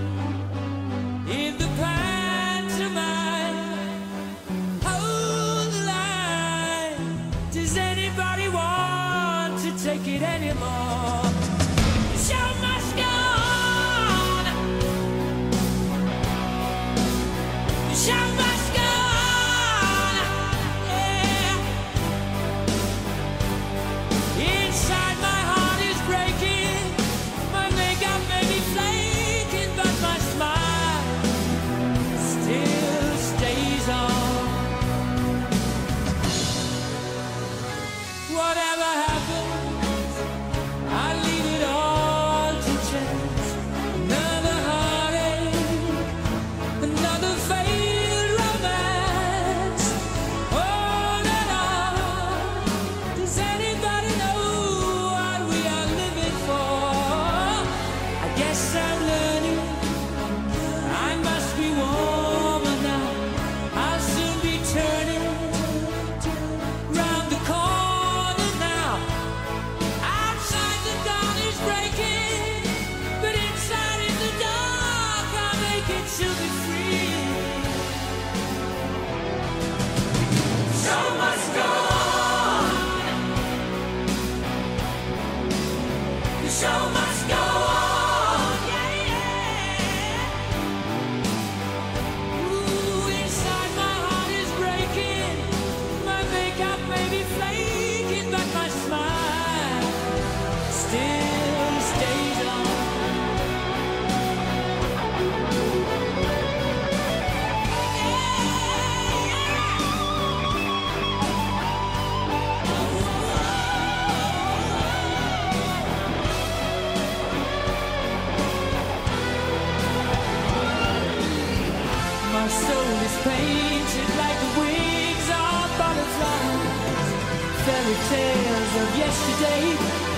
[127.91, 129.63] Fairy tales of yesterday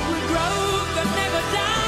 [0.08, 1.83] will grow but never die.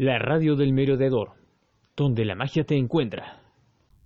[0.00, 1.32] La radio del merodeador,
[1.94, 3.38] donde la magia te encuentra.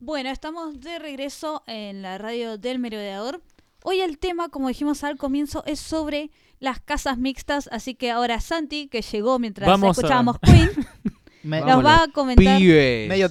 [0.00, 3.40] Bueno, estamos de regreso en la radio del merodeador.
[3.84, 8.40] Hoy el tema, como dijimos al comienzo, es sobre las casas mixtas, así que ahora
[8.40, 10.70] Santi, que llegó mientras Vamos a- escuchábamos Queen,
[11.44, 12.58] Me- nos va a comentar.
[12.58, 13.08] Pibes.
[13.08, 13.28] medio,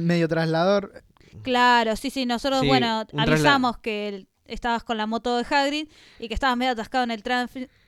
[0.00, 1.02] medio traslador.
[1.42, 5.86] Claro, sí, sí, nosotros, Sí, bueno, avisamos que el- estabas con la moto de Hagrid
[6.18, 7.22] y que estabas medio atascado en el,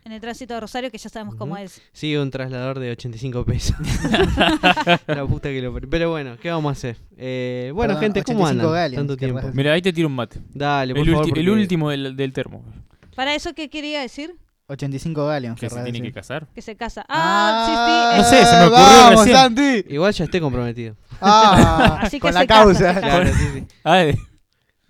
[0.04, 1.80] en el tránsito de Rosario, que ya sabemos cómo es.
[1.92, 3.76] Sí, un traslador de 85 pesos.
[5.06, 5.74] la puta que lo.
[5.74, 6.96] Pero bueno, ¿qué vamos a hacer?
[7.16, 8.72] Eh, bueno, Perdón, gente, ¿cómo 85 andan?
[8.72, 9.50] galleons, Tanto tiempo.
[9.54, 10.38] Mira, ahí te tiro un mate.
[10.52, 11.38] Dale, por El, favor.
[11.38, 12.62] el último del, del termo.
[13.16, 14.34] ¿Para eso qué quería decir?
[14.68, 15.58] 85 galeons.
[15.58, 16.02] Que se tiene decir.
[16.04, 16.46] que casar.
[16.54, 17.04] Que se casa.
[17.08, 18.36] Ah, Ah, sí, No sí.
[18.36, 19.36] sé, se me ocurrió ¡Vamos, recién.
[19.36, 19.84] Santi!
[19.94, 20.96] Igual ya esté comprometido.
[21.20, 22.78] Ah, Así que con se la casa, causa.
[22.78, 23.00] se casa.
[23.00, 23.66] Claro, sí, sí.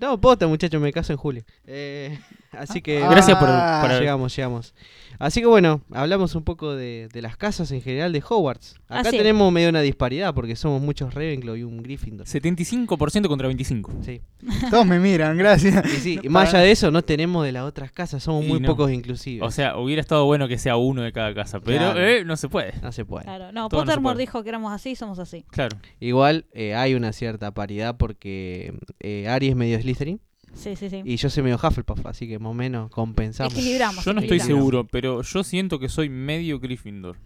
[0.00, 1.44] No, posta, muchachos, me caso en julio.
[1.66, 2.18] Eh,
[2.52, 3.00] así que.
[3.00, 4.74] Gracias por- Ah, para- Llegamos, llegamos.
[5.18, 8.76] Así que bueno, hablamos un poco de, de las casas en general de Hogwarts.
[8.88, 9.16] Acá es.
[9.16, 12.26] tenemos medio una disparidad porque somos muchos Ravenclaw y un Gryffindor.
[12.26, 13.92] 75% contra 25.
[14.02, 14.22] Sí.
[14.70, 15.84] Todos me miran, gracias.
[15.86, 18.48] Y sí, y más allá de eso, no tenemos de las otras casas, somos Y
[18.48, 18.68] muy no.
[18.68, 19.46] pocos inclusivos.
[19.46, 22.00] O sea, hubiera estado bueno que sea uno de cada casa, pero Claro.
[22.00, 22.72] eh, no se puede.
[22.82, 23.24] no se puede.
[23.24, 24.22] Claro, no, Todo no Pottermore puede.
[24.26, 25.44] dijo que éramos así, somos así.
[25.50, 25.76] Claro.
[26.00, 30.20] Igual eh, hay una cierta paridad porque eh, Ari es medio Slytherin
[30.54, 31.02] Sí, sí, sí.
[31.04, 33.54] y yo soy medio Hufflepuff, así que más o menos compensamos.
[33.54, 34.04] Equilibramos.
[34.04, 34.60] Yo no estoy equilibramos.
[34.60, 37.16] seguro, pero yo siento que soy medio Gryffindor.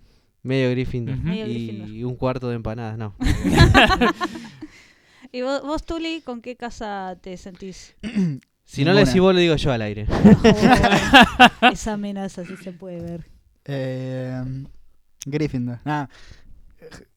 [0.43, 1.17] Medio Gryffindor.
[1.17, 2.07] Medio y Gryffindor.
[2.11, 3.15] un cuarto de empanadas, no.
[5.33, 7.97] ¿Y vos, vos, Tuli, con qué casa te sentís?
[8.67, 10.07] Si no le decís vos, lo digo yo al aire.
[11.73, 13.27] Esa amenaza sí se puede ver.
[13.67, 14.43] Eh,
[15.27, 15.81] Gryffindor.
[15.85, 16.07] Nah,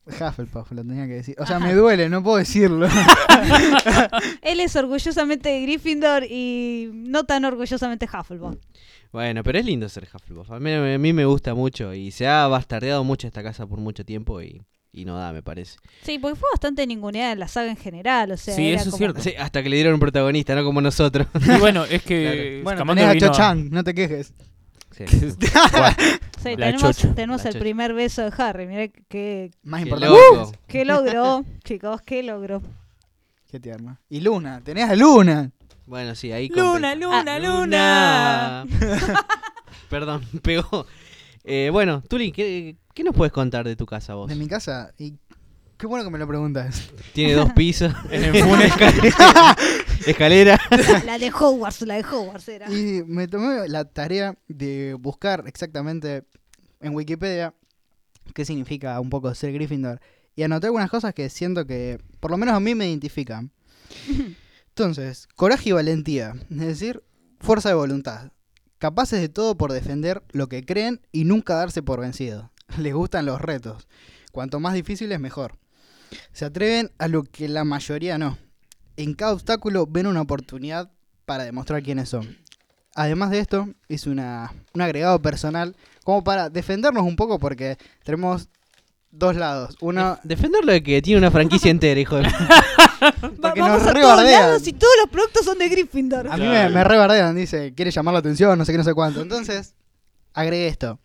[0.07, 1.35] Hufflepuff lo tenía que decir.
[1.39, 1.65] O sea, Ajá.
[1.67, 2.87] me duele, no puedo decirlo.
[4.41, 8.55] Él es orgullosamente Gryffindor y no tan orgullosamente Hufflepuff.
[9.11, 10.51] Bueno, pero es lindo ser Hufflepuff.
[10.51, 13.79] A mí, a mí me gusta mucho y se ha bastardeado mucho esta casa por
[13.79, 15.77] mucho tiempo y, y no da, me parece.
[16.03, 18.31] Sí, porque fue bastante ninguneada en la saga en general.
[18.31, 19.21] O sea, Sí, era eso es como- cierto.
[19.21, 21.27] Sí, hasta que le dieron un protagonista, no como nosotros.
[21.55, 24.33] Y bueno, es que bueno, Scamander tenés a vino Cho Chang, no te quejes.
[24.97, 25.05] Sí.
[26.43, 27.15] Sí, La tenemos, chocha.
[27.15, 28.67] tenemos La el primer beso de Harry.
[28.67, 30.57] Mirá qué, Más Qué importante.
[30.67, 32.61] qué logró, chicos, qué logró.
[33.49, 33.97] Qué tierno.
[34.09, 35.51] Y Luna, tenés a Luna.
[35.87, 36.95] Bueno, sí, ahí Luna, compensa.
[37.39, 38.65] luna, Ah, luna.
[39.89, 40.85] Perdón, pegó.
[41.43, 44.27] Eh, bueno, Tuli, ¿qué, ¿qué nos puedes contar de tu casa vos?
[44.29, 44.93] De mi casa.
[44.97, 45.13] Y
[45.77, 46.91] qué bueno que me lo preguntas.
[47.13, 48.73] Tiene dos pisos, En Funes-
[50.11, 50.59] escalera.
[51.05, 52.71] La de Hogwarts, la de Hogwarts era.
[52.71, 56.23] Y me tomé la tarea de buscar exactamente
[56.81, 57.53] en Wikipedia
[58.33, 59.99] qué significa un poco ser Gryffindor.
[60.35, 63.51] Y anoté algunas cosas que siento que, por lo menos a mí, me identifican.
[64.69, 66.35] Entonces, coraje y valentía.
[66.51, 67.03] Es decir,
[67.39, 68.31] fuerza de voluntad.
[68.77, 72.51] Capaces de todo por defender lo que creen y nunca darse por vencido.
[72.77, 73.87] les gustan los retos.
[74.31, 75.57] Cuanto más difíciles, mejor.
[76.31, 78.37] Se atreven a lo que la mayoría no.
[78.97, 80.91] En cada obstáculo ven una oportunidad
[81.25, 82.37] para demostrar quiénes son.
[82.95, 88.49] Además de esto, es una, un agregado personal como para defendernos un poco porque tenemos
[89.11, 89.77] dos lados.
[89.81, 92.23] Uno, Defenderlo de que tiene una franquicia entera, hijo de...
[93.41, 96.27] porque vamos nos a todos lados y todos los productos son de Gryffindor.
[96.27, 98.93] A mí me, me rebardean, dice, quiere llamar la atención, no sé qué, no sé
[98.93, 99.21] cuánto.
[99.21, 99.75] Entonces,
[100.33, 100.99] agregué esto.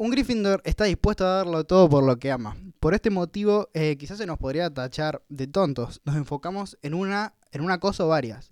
[0.00, 2.56] Un Gryffindor está dispuesto a darlo todo por lo que ama.
[2.80, 6.00] Por este motivo, eh, quizás se nos podría tachar de tontos.
[6.06, 8.50] Nos enfocamos en una, en una cosa o varias.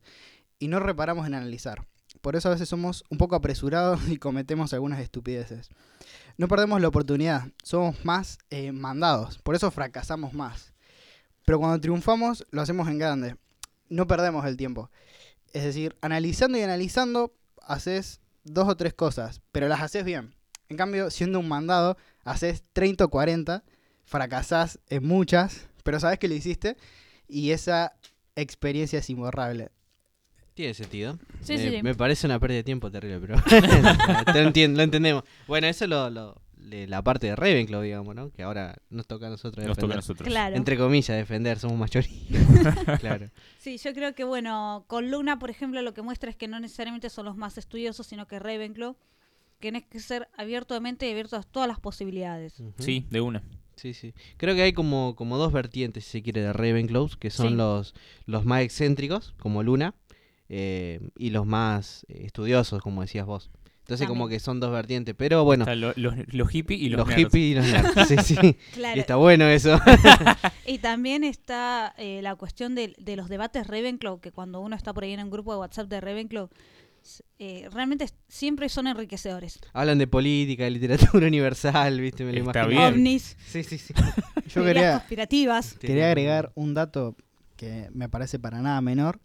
[0.59, 1.86] Y no reparamos en analizar.
[2.20, 5.70] Por eso a veces somos un poco apresurados y cometemos algunas estupideces.
[6.36, 9.38] No perdemos la oportunidad, somos más eh, mandados.
[9.38, 10.74] Por eso fracasamos más.
[11.46, 13.36] Pero cuando triunfamos, lo hacemos en grande.
[13.88, 14.90] No perdemos el tiempo.
[15.55, 17.32] Es decir, analizando y analizando,
[17.62, 20.36] haces dos o tres cosas, pero las haces bien.
[20.69, 23.64] En cambio, siendo un mandado, haces 30 o 40,
[24.05, 26.77] fracasás en muchas, pero sabes que lo hiciste
[27.27, 27.95] y esa
[28.37, 29.71] experiencia es imborrable.
[30.55, 31.19] Tiene sentido.
[31.41, 31.83] Sí, me, sí, sí.
[31.83, 33.37] me parece una pérdida de tiempo terrible, pero
[34.35, 35.25] lo, entiendo, lo entendemos.
[35.47, 36.41] Bueno, eso es lo, lo-
[36.71, 38.31] la parte de Ravenclaw, digamos, ¿no?
[38.31, 39.95] Que ahora nos toca a nosotros Nos toca defender.
[39.95, 40.29] a nosotros.
[40.29, 40.57] Claro.
[40.57, 42.19] Entre comillas, defender, somos mayoría.
[43.01, 43.31] claro.
[43.59, 46.61] Sí, yo creo que, bueno, con Luna, por ejemplo, lo que muestra es que no
[46.61, 48.97] necesariamente son los más estudiosos, sino que Ravenclaw
[49.61, 52.63] tienes que ser abierto de mente y abierto a todas las posibilidades.
[52.79, 53.43] Sí, de una.
[53.77, 54.13] Sí, sí.
[54.37, 57.55] Creo que hay como, como dos vertientes, si se quiere, de Ravenclaws, que son Sí.
[57.55, 57.95] los,
[58.27, 59.95] los más excéntricos, como Luna,
[60.49, 63.51] eh, y los más eh, estudiosos, como decías vos.
[63.83, 64.39] Entonces como También.
[64.39, 67.35] que son dos vertientes, pero bueno, Están lo- los, los hippies y los, los, hippies
[67.45, 68.09] y los nerds.
[68.09, 68.37] Sí, sí.
[68.75, 68.97] Claro.
[68.97, 69.79] Y está bueno eso.
[70.67, 74.93] Y también está eh, la cuestión de, de los debates Ravenclaw, que cuando uno está
[74.93, 76.51] por ahí en un grupo de WhatsApp de Ravenclaw,
[77.39, 79.59] eh, realmente siempre son enriquecedores.
[79.73, 82.25] Hablan de política, de literatura universal, ¿viste?
[82.25, 82.81] Me lo Está imagino.
[82.81, 82.95] bien.
[82.95, 83.95] ovnis, Sí, sí, sí.
[84.49, 85.75] Yo quería, conspirativas.
[85.79, 87.17] quería agregar un dato
[87.57, 89.21] que me parece para nada menor.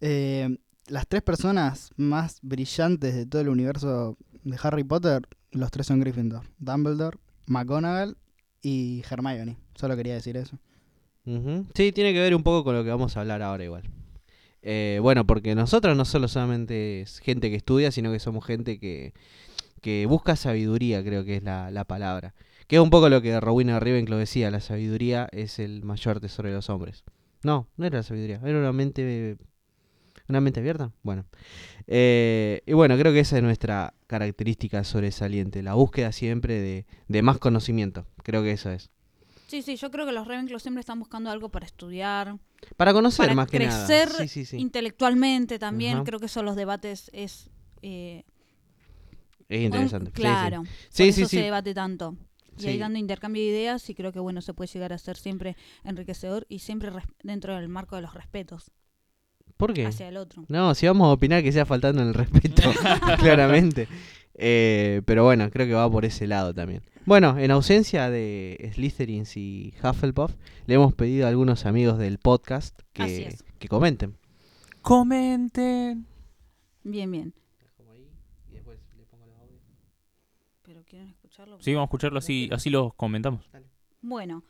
[0.00, 5.86] Eh, las tres personas más brillantes de todo el universo de Harry Potter, los tres
[5.86, 6.44] son Gryffindor.
[6.58, 8.16] Dumbledore, McGonagall
[8.62, 9.58] y Hermione.
[9.74, 10.58] Solo quería decir eso.
[11.74, 13.82] Sí, tiene que ver un poco con lo que vamos a hablar ahora igual.
[14.70, 18.78] Eh, bueno, porque nosotros no solo solamente es gente que estudia, sino que somos gente
[18.78, 19.14] que,
[19.80, 22.34] que busca sabiduría, creo que es la, la palabra.
[22.66, 26.50] Que es un poco lo que Rowena Ravenclaw decía, la sabiduría es el mayor tesoro
[26.50, 27.04] de los hombres.
[27.42, 29.38] No, no era la sabiduría, era una mente
[30.28, 30.92] una mente abierta.
[31.02, 31.24] Bueno,
[31.86, 37.22] Eh, y bueno, creo que esa es nuestra característica sobresaliente, la búsqueda siempre de, de
[37.22, 38.06] más conocimiento.
[38.22, 38.90] Creo que eso es.
[39.48, 42.36] Sí, sí, yo creo que los Ravenclaw siempre están buscando algo para estudiar,
[42.76, 43.86] Para conocer para más que nada.
[43.86, 44.56] crecer Sí, sí, sí.
[44.58, 46.04] intelectualmente también.
[46.04, 47.50] Creo que eso los debates es...
[47.82, 48.24] eh,
[49.48, 50.12] Es interesante.
[50.12, 51.36] claro, Sí, por sí, eso sí.
[51.38, 52.14] se debate tanto.
[52.60, 55.16] Y ahí dando intercambio de ideas y creo que bueno se puede llegar a ser
[55.16, 56.90] siempre enriquecedor y siempre
[57.22, 58.72] dentro del marco de los respetos
[59.56, 59.86] ¿Por qué?
[59.86, 60.44] hacia el otro.
[60.48, 62.62] No, si vamos a opinar que sea faltando el respeto,
[63.18, 63.86] claramente.
[64.38, 66.82] Eh, pero bueno, creo que va por ese lado también.
[67.04, 70.34] Bueno, en ausencia de Slytherins y Hufflepuff,
[70.66, 74.16] le hemos pedido a algunos amigos del podcast que, que comenten.
[74.82, 76.06] Comenten.
[76.84, 77.34] Bien, bien.
[80.62, 81.60] Pero quieren escucharlo.
[81.60, 83.48] Sí, vamos a escucharlo así, así los comentamos.
[84.00, 84.44] Bueno.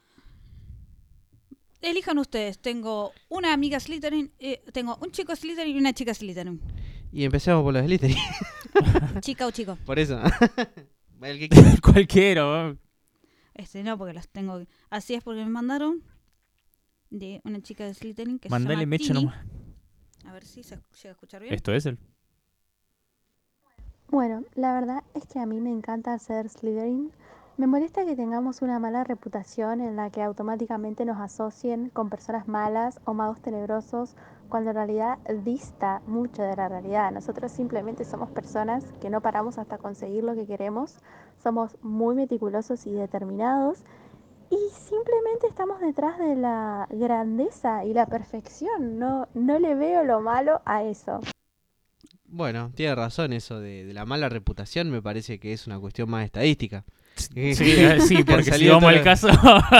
[1.80, 2.58] Elijan ustedes.
[2.58, 6.60] Tengo una amiga Slytherin, eh, tengo un chico Slytherin y una chica Slytherin.
[7.12, 8.16] Y empecemos por los Slytherin.
[9.20, 9.76] Chica o chico.
[9.84, 10.20] por eso.
[11.22, 11.70] El que quiera.
[11.82, 12.76] Cualquiera.
[13.54, 14.62] Este no, porque las tengo.
[14.90, 16.02] Así es porque me mandaron
[17.10, 19.24] de una chica de Slytherin que Mandale se llama mecha Tini.
[19.24, 19.46] nomás.
[20.26, 21.54] A ver si se llega a escuchar bien.
[21.54, 21.98] Esto es el.
[24.10, 27.12] Bueno, la verdad es que a mí me encanta ser Slytherin.
[27.58, 32.46] Me molesta que tengamos una mala reputación en la que automáticamente nos asocien con personas
[32.46, 34.14] malas o magos tenebrosos,
[34.48, 37.10] cuando en realidad dista mucho de la realidad.
[37.10, 41.00] Nosotros simplemente somos personas que no paramos hasta conseguir lo que queremos,
[41.42, 43.82] somos muy meticulosos y determinados
[44.50, 49.00] y simplemente estamos detrás de la grandeza y la perfección.
[49.00, 51.18] No, no le veo lo malo a eso.
[52.24, 56.08] Bueno, tiene razón eso de, de la mala reputación, me parece que es una cuestión
[56.08, 56.84] más estadística.
[57.18, 59.28] Sí, sí, Que han porque si salido vamos al todos- caso.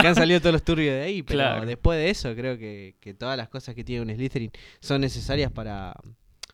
[0.01, 1.65] que han salido todos los turbios de ahí, pero Claro.
[1.65, 5.51] después de eso creo que, que todas las cosas que tiene un Slytherin son necesarias
[5.51, 5.93] para,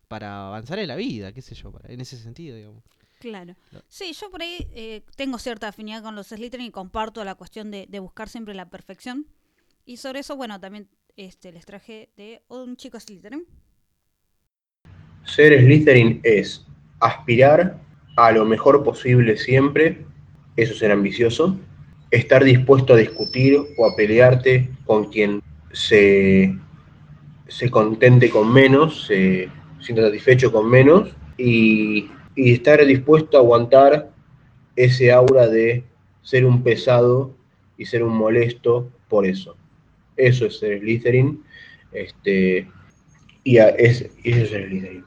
[0.08, 2.84] para avanzar en la vida, qué sé yo, para- en ese sentido, digamos.
[3.20, 3.56] Claro.
[3.88, 7.72] Sí, yo por ahí eh, tengo cierta afinidad con los Slytherin y comparto la cuestión
[7.72, 9.26] de, de buscar siempre la perfección.
[9.86, 13.46] Y sobre eso, bueno, también este, les traje de un chico Slytherin.
[15.26, 16.66] Ser Slytherin es
[17.00, 17.80] aspirar
[18.18, 20.06] a lo mejor posible siempre,
[20.56, 21.58] eso es ser ambicioso.
[22.12, 25.42] Estar dispuesto a discutir o a pelearte con quien
[25.74, 26.56] se,
[27.48, 29.50] se contente con menos, se
[29.80, 34.12] sienta satisfecho con menos y, y estar dispuesto a aguantar
[34.76, 35.86] ese aura de
[36.22, 37.36] ser un pesado
[37.78, 39.58] y ser un molesto por eso.
[40.18, 41.44] Eso es ser Slytherin.
[41.92, 42.70] Este,
[43.44, 45.06] y a- es, eso es ser Slytherin.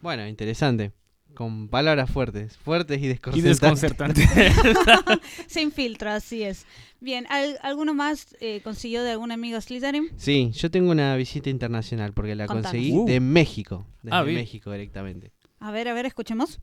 [0.00, 0.92] Bueno, interesante.
[1.36, 4.26] Con palabras fuertes, fuertes y Y desconcertantes.
[4.26, 4.26] desconcertante.
[5.46, 6.66] Sin filtro, así es.
[7.00, 10.08] Bien, ¿al- ¿alguno más eh, consiguió de algún amigo Slytherin?
[10.16, 12.72] Sí, yo tengo una visita internacional porque la Contanos.
[12.72, 13.04] conseguí Uh.
[13.06, 13.86] de México.
[14.02, 14.24] Desde Ah.
[14.24, 15.30] México directamente.
[15.60, 16.58] A ver, a ver, escuchemos.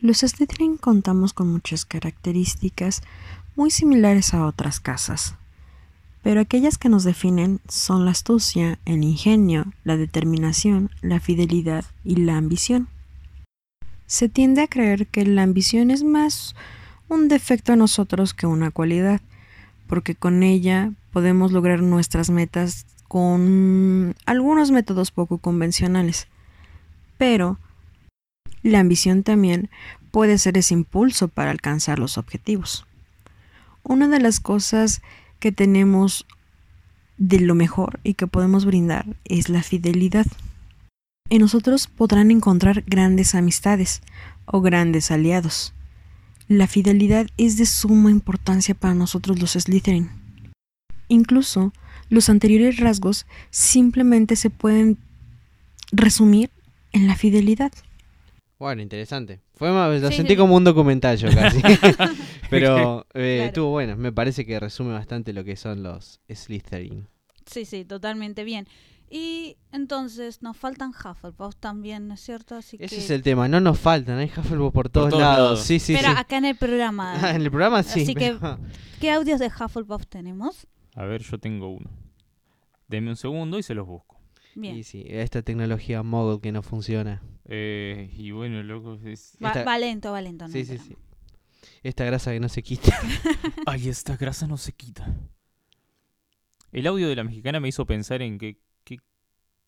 [0.00, 3.02] Los Slytherin contamos con muchas características
[3.56, 5.34] muy similares a otras casas,
[6.26, 12.16] pero aquellas que nos definen son la astucia, el ingenio, la determinación, la fidelidad y
[12.16, 12.88] la ambición.
[14.08, 16.56] Se tiende a creer que la ambición es más
[17.08, 19.20] un defecto a nosotros que una cualidad,
[19.86, 26.26] porque con ella podemos lograr nuestras metas con algunos métodos poco convencionales.
[27.18, 27.56] Pero
[28.64, 29.70] la ambición también
[30.10, 32.84] puede ser ese impulso para alcanzar los objetivos.
[33.84, 35.02] Una de las cosas
[35.38, 36.26] que tenemos
[37.18, 40.26] de lo mejor y que podemos brindar es la fidelidad.
[41.28, 44.02] En nosotros podrán encontrar grandes amistades
[44.44, 45.72] o grandes aliados.
[46.48, 50.10] La fidelidad es de suma importancia para nosotros los Slytherin.
[51.08, 51.72] Incluso
[52.08, 54.98] los anteriores rasgos simplemente se pueden
[55.90, 56.50] resumir
[56.92, 57.72] en la fidelidad.
[58.58, 59.42] Bueno, interesante.
[59.54, 60.36] Fue más, lo Sí, sentí sí.
[60.38, 61.60] como un documental yo casi.
[62.50, 63.48] Pero eh, Claro.
[63.48, 63.96] estuvo bueno.
[63.96, 67.08] Me parece que resume bastante lo que son los Slytherin.
[67.46, 68.66] Sí, sí, totalmente bien.
[69.08, 72.56] Y entonces nos faltan Hufflepuff también, ¿no es cierto?
[72.56, 73.02] Así Ese que...
[73.02, 73.46] es el tema.
[73.46, 74.18] No nos faltan.
[74.18, 75.38] Hay Hufflepuff por todos, todos lados.
[75.38, 75.60] lados.
[75.62, 76.14] Sí, sí, Pero sí.
[76.18, 77.14] acá en el programa.
[77.22, 78.02] Ah, en el programa sí.
[78.02, 78.36] Así que-
[79.00, 80.66] ¿Qué audios de Hufflepuff tenemos?
[80.94, 81.90] A ver, yo tengo uno.
[82.88, 84.18] Deme un segundo y se los busco.
[84.54, 84.74] Bien.
[84.76, 87.22] Y sí, esta tecnología mogul que no funciona.
[87.48, 89.36] Eh, y bueno, loco, es...
[89.42, 90.46] Va, esta- va lento, va lento.
[90.46, 90.96] no Sí, sí, sí.
[91.82, 92.98] Esta grasa que no se quita.
[93.66, 95.06] Ay, esta grasa no se quita.
[96.72, 98.98] El audio de la mexicana me hizo pensar en qué, qué-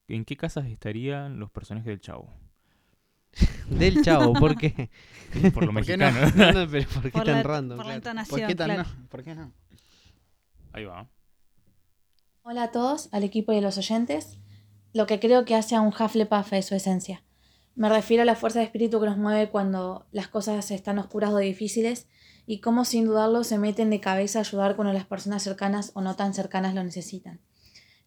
[0.09, 2.33] en qué casas estarían los personajes del chavo.
[3.69, 4.91] Del chavo, ¿por qué?
[5.55, 6.11] Por lo ¿Por qué no?
[6.11, 6.33] mexicano.
[6.35, 7.77] No, no, pero ¿por qué Por tan la, random?
[7.77, 8.83] por la entonación, ¿Por qué tan claro.
[8.89, 9.09] no?
[9.09, 9.53] ¿Por qué no?
[10.73, 11.07] Ahí va.
[12.43, 14.39] Hola a todos, al equipo y a los oyentes.
[14.95, 17.23] Lo que creo que hace a un Hufflepuff es su esencia.
[17.79, 21.31] Me refiero a la fuerza de espíritu que nos mueve cuando las cosas están oscuras
[21.31, 22.09] o difíciles
[22.45, 26.01] y cómo sin dudarlo se meten de cabeza a ayudar cuando las personas cercanas o
[26.01, 27.39] no tan cercanas lo necesitan.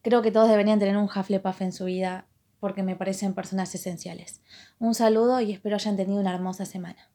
[0.02, 2.26] Creo que todos deberían tener un Hufflepuff en su vida
[2.60, 4.42] porque me parecen personas esenciales.
[4.78, 7.10] Un saludo y espero hayan tenido una hermosa semana.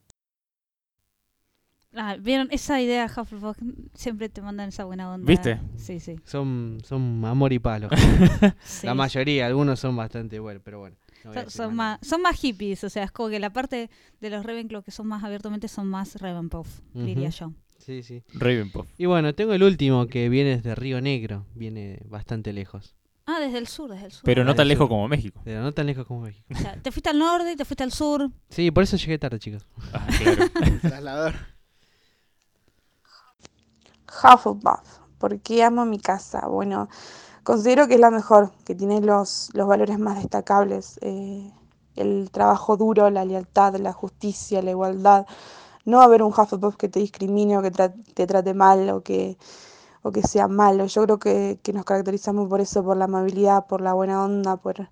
[1.93, 2.47] Ah, ¿Vieron?
[2.49, 3.59] Esa idea Hufflepuff
[3.93, 5.27] siempre te mandan esa buena onda.
[5.27, 5.59] ¿Viste?
[5.75, 6.19] Sí, sí.
[6.23, 7.89] Son, son amor y palo.
[8.63, 8.87] sí.
[8.87, 10.95] La mayoría, algunos son bastante buenos, pero bueno.
[11.23, 13.89] No Son, más, son más hippies, o sea, es como que la parte
[14.21, 17.37] de los Ravenclaw que son más abiertamente son más Ravenpuff, diría Ujú.
[17.37, 17.51] yo.
[17.79, 18.23] Sí, sí.
[18.33, 18.87] Ravenpuff.
[18.97, 21.45] Y bueno, tengo el último que viene desde Río Negro.
[21.55, 22.95] Viene bastante lejos.
[23.25, 24.23] Ah, desde el sur, desde el sur.
[24.25, 24.67] Pero no tan sur.
[24.67, 25.41] lejos como México.
[25.45, 26.45] Pero no tan lejos como México.
[26.53, 28.29] O sea, te fuiste al norte, te fuiste al sur.
[28.49, 29.65] Sí, por eso llegué tarde, chicos.
[29.93, 30.45] Ah, claro.
[30.81, 31.35] Traslador.
[34.23, 34.99] Hufflepuff.
[35.17, 36.47] ¿Por qué amo mi casa?
[36.47, 36.89] Bueno,
[37.49, 40.99] considero que es la mejor, que tiene los, los valores más destacables.
[41.01, 41.51] eh,
[41.95, 45.25] el trabajo duro, la lealtad, la justicia, la igualdad.
[45.85, 49.37] No haber un Hufflepuff que te discrimine o que tra- te trate mal o que,
[50.03, 50.85] o que sea malo.
[50.87, 54.57] Yo creo que, que nos caracterizamos por eso, por la amabilidad, por la buena onda,
[54.57, 54.89] por,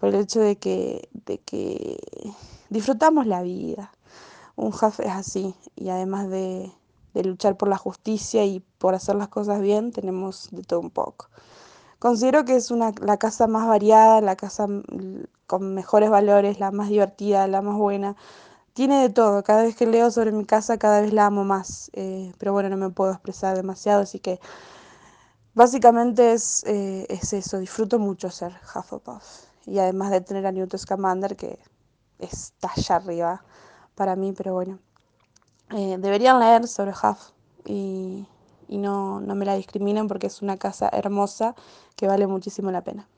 [0.00, 1.98] por el hecho de que, de que
[2.70, 3.92] disfrutamos la vida.
[4.56, 6.72] Un Huff es así y además de,
[7.14, 10.90] de luchar por la justicia y por hacer las cosas bien, tenemos de todo un
[10.90, 11.28] poco.
[11.98, 14.66] Considero que es una, la casa más variada, la casa
[15.46, 18.16] con mejores valores, la más divertida, la más buena.
[18.72, 19.42] Tiene de todo.
[19.42, 21.90] Cada vez que leo sobre mi casa, cada vez la amo más.
[21.94, 24.40] Eh, pero bueno, no me puedo expresar demasiado, así que
[25.54, 27.58] básicamente es, eh, es eso.
[27.58, 29.24] Disfruto mucho ser Hufflepuff.
[29.66, 31.58] Y además de tener a Newt Scamander, que
[32.18, 33.44] está allá arriba
[33.96, 34.78] para mí, pero bueno.
[35.70, 37.32] Eh, deberían leer sobre Huff
[37.66, 38.26] y,
[38.68, 41.54] y no, no me la discriminen porque es una casa hermosa
[41.96, 43.08] que vale muchísimo la pena.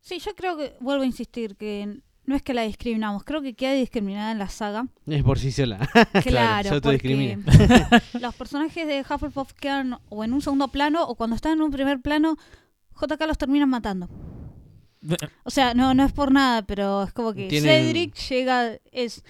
[0.00, 3.54] Sí, yo creo que, vuelvo a insistir, que no es que la discriminamos, creo que
[3.54, 4.86] queda discriminada en la saga.
[5.06, 5.78] Es por sí sola.
[6.24, 7.38] Claro, porque
[8.20, 11.70] los personajes de Hufflepuff quedan o en un segundo plano o cuando están en un
[11.70, 12.36] primer plano,
[13.00, 14.08] JK los terminan matando.
[15.44, 19.24] O sea, no, no es por nada, pero es como que Tienen- Cedric llega, es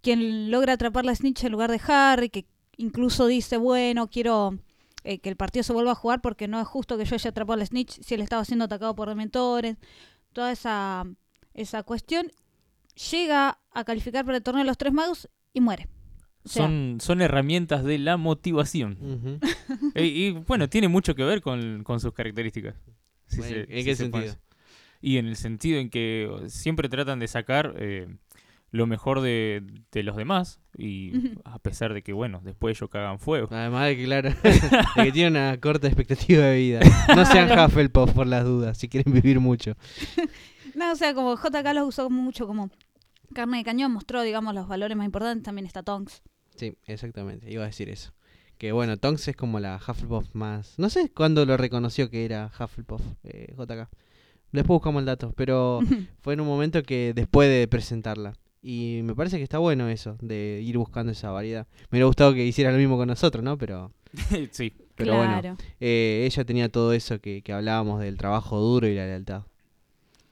[0.00, 2.46] quien logra atrapar la snitch en lugar de Harry, que
[2.76, 4.58] incluso dice, bueno, quiero
[5.04, 7.30] eh, que el partido se vuelva a jugar porque no es justo que yo haya
[7.30, 9.76] atrapado a la snitch si él estaba siendo atacado por dementores.
[10.32, 11.04] Toda esa,
[11.54, 12.30] esa cuestión
[13.10, 15.88] llega a calificar para el torneo de los tres magos y muere.
[16.44, 19.40] O sea, Son, son herramientas de la motivación.
[19.94, 22.74] Y, y, bueno, tiene mucho que ver con, con sus características.
[23.26, 24.34] si Bueno, se- ¿en si qué se sentido?
[25.00, 28.06] Y en el sentido en que siempre tratan de sacar eh,
[28.72, 29.62] lo mejor de,
[29.92, 30.58] de los demás.
[30.76, 31.12] Y
[31.44, 33.48] a pesar de que, bueno, después ellos cagan fuego.
[33.50, 34.30] Además de que, claro,
[34.96, 36.80] de que tiene una corta expectativa de vida.
[37.14, 37.52] No sean.
[37.52, 39.76] Hufflepuff por las dudas, si quieren vivir mucho.
[40.74, 42.70] No, o sea, como JK los usó mucho como
[43.34, 45.44] carne de cañón, mostró, digamos, los valores más importantes.
[45.44, 46.22] También está Tonks.
[46.56, 48.14] Sí, exactamente, iba a decir eso.
[48.56, 50.78] Que bueno, Tonks es como la Hufflepuff más...
[50.78, 53.90] No sé cuándo lo reconoció que era Hufflepuff, eh, JK.
[54.52, 55.80] Después buscamos el dato, pero
[56.22, 58.32] fue en un momento que después de presentarla.
[58.62, 61.66] Y me parece que está bueno eso, de ir buscando esa variedad.
[61.90, 63.58] Me hubiera gustado que hiciera lo mismo con nosotros, ¿no?
[63.58, 63.90] Pero,
[64.52, 64.72] sí.
[64.94, 65.40] pero Claro.
[65.40, 69.42] bueno, eh, ella tenía todo eso que, que hablábamos del trabajo duro y la lealtad.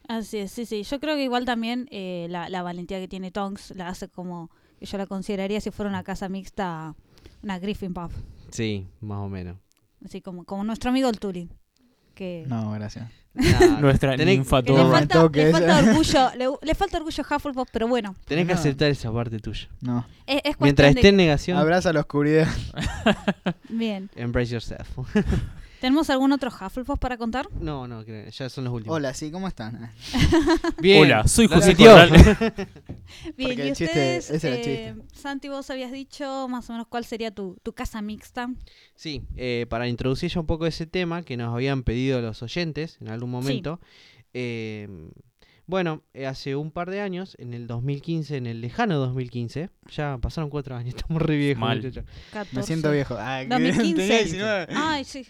[0.06, 0.82] Así es, sí, sí.
[0.84, 4.50] Yo creo que igual también eh, la, la valentía que tiene Tonks la hace como
[4.78, 6.94] que yo la consideraría si fuera una casa mixta,
[7.42, 8.12] una Griffin Puff.
[8.50, 9.56] Sí, más o menos.
[10.04, 11.48] Así como, como nuestro amigo el Tuli.
[12.14, 13.10] Que No, gracias.
[13.32, 17.68] Nah, Nuestra tenés- ninfa le, falta, le falta orgullo, le, le falta orgullo a Hufflepuff,
[17.72, 18.58] pero bueno, Tenés que No.
[18.58, 19.68] aceptar esa parte tuya.
[19.80, 20.04] No.
[20.26, 22.48] es, es Mientras de esté en negación, Abraza la oscuridad.
[23.68, 24.10] Bien.
[24.16, 24.88] embrace yourself.
[25.80, 27.48] ¿Tenemos algún otro Hufflepuff para contar?
[27.60, 28.96] no, no, creo- ya son los últimos.
[28.96, 29.90] Hola, sí, ¿cómo están?
[30.80, 31.02] Bien.
[31.02, 31.74] Hola, soy José.
[31.74, 31.96] Bien,
[33.36, 36.72] Porque y el chiste- ustedes, ese era el eh, Santi, vos habías dicho más o
[36.74, 38.48] menos cuál sería tu, tu casa mixta.
[38.94, 42.98] Sí, eh, para introducir ya un poco ese tema que nos habían pedido los oyentes
[43.00, 43.80] en algún momento.
[44.34, 44.88] eh,
[45.66, 50.50] bueno, hace un par de años, en el 2015, en el lejano 2015, ya pasaron
[50.50, 51.76] cuatro años, estamos re viejos, Mal.
[51.78, 52.04] muchachos.
[52.32, 52.56] 14.
[52.56, 53.14] Me siento viejo.
[53.16, 53.94] Ah, que 2015.
[53.94, 54.66] tenía 19.
[54.74, 55.24] Ay, sí.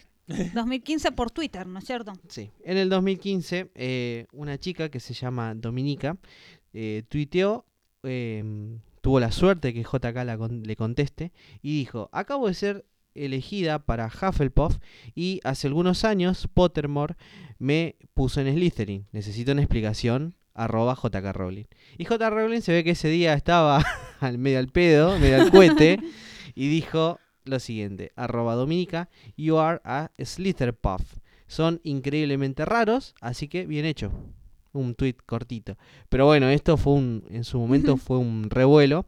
[0.55, 2.13] 2015 por Twitter, ¿no es cierto?
[2.29, 6.17] Sí, en el 2015, eh, una chica que se llama Dominica
[6.73, 7.67] eh, tuiteó,
[8.03, 8.43] eh,
[9.01, 13.81] tuvo la suerte que JK la con- le conteste y dijo: Acabo de ser elegida
[13.81, 14.79] para Hufflepuff
[15.15, 17.17] y hace algunos años Pottermore
[17.59, 19.07] me puso en Slytherin.
[19.13, 20.35] Necesito una explicación.
[20.53, 21.65] Arroba JK Rowling.
[21.97, 23.83] Y JK Rowling se ve que ese día estaba
[24.21, 25.99] al medio al pedo, medio al cohete,
[26.57, 31.19] y dijo lo siguiente: Arroba Dominica, you are a Slitherpuff.
[31.47, 34.13] Son increíblemente raros, así que bien hecho.
[34.73, 35.77] Un tweet cortito.
[36.09, 39.07] Pero bueno, esto fue un, en su momento fue un revuelo.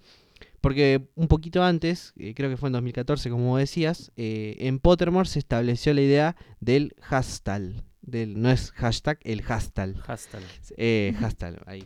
[0.61, 5.29] Porque un poquito antes, eh, creo que fue en 2014, como decías, eh, en Pottermore
[5.29, 7.85] se estableció la idea del hashtag.
[8.01, 9.97] Del, no es hashtag, el hashtag.
[9.99, 10.43] Hashtag.
[10.77, 11.85] Eh, hashtag, ahí.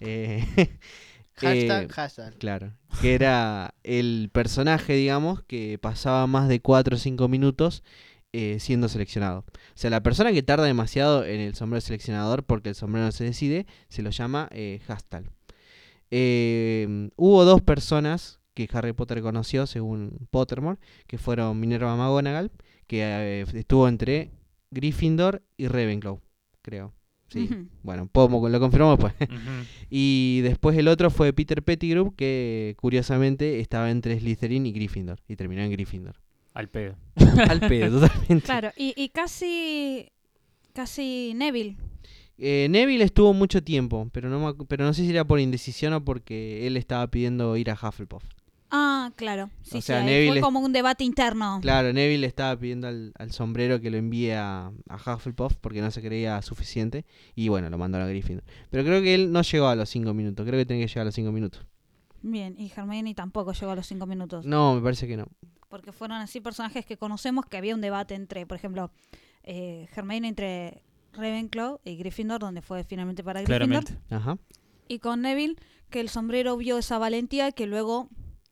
[1.40, 2.38] Hashtag, eh, hashtag.
[2.38, 2.72] Claro.
[3.00, 7.82] Que era el personaje, digamos, que pasaba más de 4 o 5 minutos
[8.32, 9.40] eh, siendo seleccionado.
[9.40, 13.12] O sea, la persona que tarda demasiado en el sombrero seleccionador porque el sombrero no
[13.12, 15.24] se decide, se lo llama eh, hashtag.
[16.10, 22.50] Eh, hubo dos personas que Harry Potter conoció, según Pottermore, que fueron Minerva McGonagall,
[22.86, 24.30] que eh, estuvo entre
[24.70, 26.20] Gryffindor y Ravenclaw,
[26.62, 26.92] creo.
[27.30, 27.48] Sí.
[27.82, 29.30] Bueno, podemos- lo confirmamos después.
[29.30, 29.40] Ujú.
[29.90, 35.20] Y después el otro fue Peter Pettigrew, que curiosamente estaba entre Slytherin y Gryffindor.
[35.28, 36.16] Y terminó en Gryffindor.
[36.54, 36.96] Al pedo.
[37.48, 38.44] Al pedo, totalmente.
[38.44, 40.08] Claro, y, y casi,
[40.72, 41.76] casi Neville.
[42.38, 46.04] Eh, Neville estuvo mucho tiempo, pero no, pero no sé si era por indecisión o
[46.04, 48.24] porque él estaba pidiendo ir a Hufflepuff.
[48.70, 49.50] Ah, claro.
[49.62, 51.58] Sí, O sí, sea, ahí Neville fue es- como un debate interno.
[51.60, 55.90] Claro, Neville estaba pidiendo al, al sombrero que lo envíe a, a Hufflepuff porque no
[55.90, 57.04] se creía suficiente.
[57.34, 58.44] Y bueno, lo mandaron a Gryffindor.
[58.70, 60.46] Pero creo que él no llegó a los 5 minutos.
[60.46, 61.66] Creo que tenía que llegar a los 5 minutos.
[62.22, 64.44] Bien, y Hermione tampoco llegó a los cinco minutos.
[64.44, 65.26] No, me parece que no.
[65.70, 68.90] Porque fueron así personajes que conocemos que había un debate entre, por ejemplo,
[69.42, 70.82] eh, Hermione entre
[71.14, 73.84] Ravenclaw y Gryffindor, donde fue finalmente para Gryffindor.
[73.84, 74.14] Claramente.
[74.14, 74.36] Ajá.
[74.86, 75.56] Y con Neville,
[75.88, 78.10] que el sombrero vio esa valentía que luego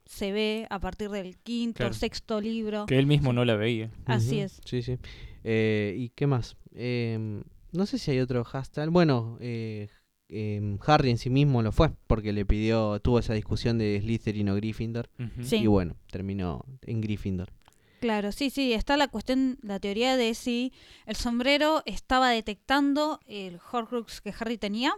[0.08, 1.92] se ve a partir del quinto, Claro.
[1.92, 2.86] sexto libro.
[2.86, 3.90] Que él mismo no la veía.
[4.06, 4.58] Así es.
[4.64, 4.96] Sí, sí.
[5.44, 6.56] Eh, ¿Y qué más?
[6.74, 7.42] Em,
[7.72, 8.88] no sé si hay otro hashtag.
[8.88, 9.88] Bueno, eh,
[10.30, 14.48] em, Harry en sí mismo lo fue, porque le pidió, tuvo esa discusión de Slytherin
[14.48, 15.10] o Gryffindor.
[15.42, 15.56] Sí.
[15.56, 17.52] Y bueno, terminó en Gryffindor.
[18.00, 20.72] Claro, sí, sí, está la cuestión, la teoría de si
[21.04, 24.94] el sombrero estaba detectando el Horcrux que Harry tenía,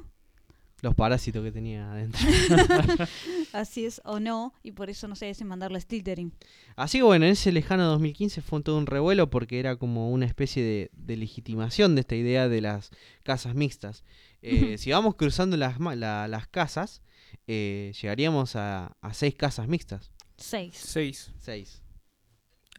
[0.82, 2.20] Los parásitos que tenía adentro.
[3.52, 6.32] así es o no, y por eso no sé si mandarlo a.
[6.76, 10.26] Así que bueno, en ese lejano 2015 fue todo un revuelo porque era como una
[10.26, 12.90] especie de, de legitimación de esta idea de las
[13.22, 14.04] casas mixtas.
[14.42, 17.02] Eh, si vamos cruzando las, la- las casas,
[17.46, 20.12] eh, llegaríamos a, a seis casas mixtas.
[20.38, 20.74] Seis.
[20.76, 21.32] Seis.
[21.40, 21.82] Seis.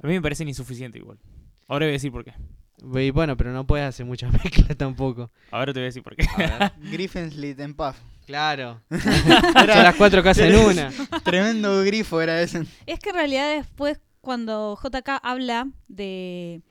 [0.02, 1.20] A mí me parecen insuficientes igual.
[1.68, 2.34] Ahora voy a decir por qué.
[2.82, 5.30] Y bueno, pero no puedes hacer mucha mezcla tampoco.
[5.52, 6.26] Ahora te voy a decir por qué.
[6.34, 6.72] A ver.
[6.92, 7.98] Griffin Slit and Puff.
[8.26, 8.82] Claro.
[8.90, 10.92] Son las cuatro casas en una.
[11.24, 12.66] Tremendo grifo era ese.
[12.86, 16.62] Es que en realidad después, cuando JK habla de,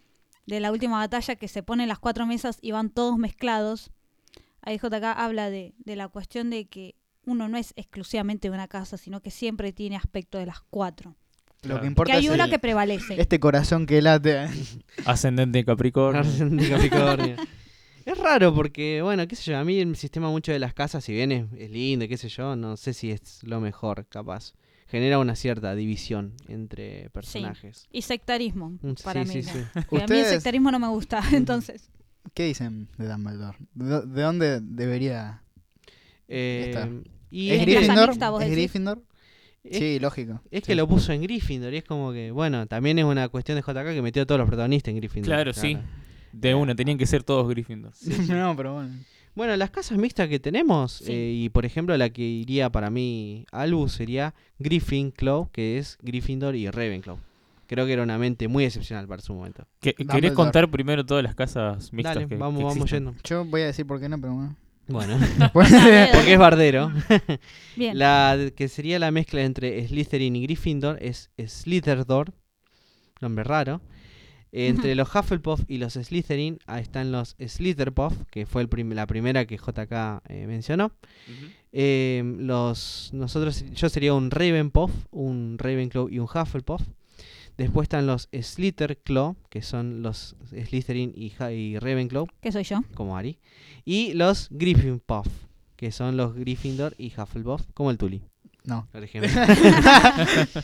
[0.46, 3.90] de la última batalla, que se ponen las cuatro mesas y van todos mezclados,
[4.62, 6.94] ahí JK habla de, de la cuestión de que
[7.24, 11.14] uno no es exclusivamente de una casa, sino que siempre tiene aspecto de las cuatro.
[11.62, 13.20] Lo que Que importa hay es una el- que prevalece.
[13.20, 14.48] este corazón que late.
[15.04, 16.20] Ascendente Capricornio.
[16.22, 17.36] Ascendente Capricornio.
[18.06, 21.04] Es raro porque, bueno, qué sé yo, a mí el sistema mucho de las casas,
[21.04, 24.54] si bien es, es lindo, qué sé yo, no sé si es lo mejor, capaz.
[24.88, 27.08] Genera una cierta división entre Sí.
[27.10, 27.86] personajes.
[27.92, 29.42] Y sectarismo, Mm, para sí, mí.
[29.44, 29.80] sí, sí.
[29.90, 31.90] Que a mí el sectarismo no me gusta, entonces.
[32.34, 33.58] ¿Qué dicen de Dumbledore?
[33.74, 35.42] ¿De, dó- de dónde debería
[36.26, 36.88] Eh, estar?
[37.30, 38.08] y ¿Es es que- Gryffindor?
[38.08, 38.62] mixta, vos ¿Es decís?
[38.64, 39.02] Gryffindor?
[39.64, 40.40] Es- Sí, lógico.
[40.50, 40.68] Es Sí.
[40.68, 43.62] que lo puso en Gryffindor y es como que, bueno, también es una cuestión de
[43.62, 45.26] JK que metió a todos los protagonistas en Gryffindor.
[45.28, 45.76] Claro, sí.
[46.32, 47.92] De una, tenían que ser todos Gryffindor.
[48.28, 48.90] no, pero bueno.
[49.34, 51.12] Bueno, las casas mixtas que tenemos, Sí.
[51.12, 56.56] eh, y por ejemplo la que iría para mí Albus sería Gryffindor, que es Gryffindor
[56.56, 57.18] y Ravenclaw.
[57.66, 59.64] Creo que era una mente muy excepcional para su momento.
[59.80, 60.20] ¿Qué- Dumbledore.
[60.20, 63.14] ¿Querés contar primero todas las casas mixtas Dale, que, vamos, que vamos yendo.
[63.22, 64.56] Yo voy a decir por qué no, pero bueno.
[64.90, 65.18] Bueno,
[65.52, 66.92] porque es bardero.
[67.76, 67.98] Bien.
[67.98, 72.32] La que sería la mezcla entre Slytherin y Gryffindor es Slitherdor,
[73.20, 73.80] nombre raro.
[74.52, 79.06] Entre los Hufflepuff y los Slytherin ahí están los Slitherpuff, que fue el prim- la
[79.06, 80.90] primera que JK eh, mencionó.
[81.72, 86.82] Eh, los nosotros yo sería un Ravenpuff, un Ravenclaw y un Hufflepuff.
[87.60, 92.82] Después están los Slitherclaw, que son los Slytherin y, Ravenclaw, ¿Qué soy yo?
[92.94, 93.38] como Ari.
[93.84, 95.24] Y los Gryffindor,
[95.76, 98.22] que son los Gryffindor y Hufflepuff, como el Tuli,
[98.64, 98.88] No.
[98.90, 99.30] por ejemplo.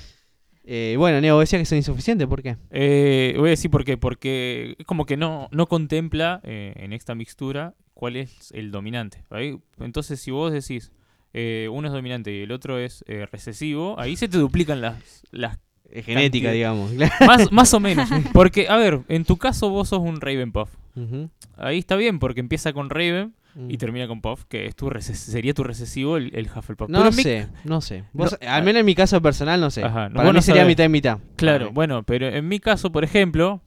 [0.69, 2.57] Eh, bueno, Neo, decía que son insuficientes, ¿por qué?
[2.71, 3.97] Eh, voy a decir por qué.
[3.97, 9.23] Porque es como que no, no contempla eh, en esta mixtura cuál es el dominante.
[9.31, 10.91] Ahí, entonces, si vos decís
[11.35, 15.23] eh, uno es dominante y el otro es eh, recesivo, ahí se te duplican las,
[15.31, 15.59] las
[15.93, 16.53] genética, Cantidad.
[16.53, 16.93] digamos.
[17.27, 18.09] más, más o menos.
[18.33, 20.71] Porque, a ver, en tu caso vos sos un Ravenpuff.
[20.97, 21.31] Ujú.
[21.57, 23.35] Ahí está bien, porque empieza con Raven
[23.69, 23.79] y Mm.
[23.79, 26.91] termina con Puff, que es tu sería tu recesivo el, el Hufflepuff.
[26.91, 28.05] No mi- sé, no sé.
[28.13, 29.83] Vos- No, al menos en mi caso personal no sé.
[29.83, 31.19] Ajá, no, Para mí no sería mitad y mitad.
[31.37, 33.63] Claro, bueno, pero en mi caso, por ejemplo,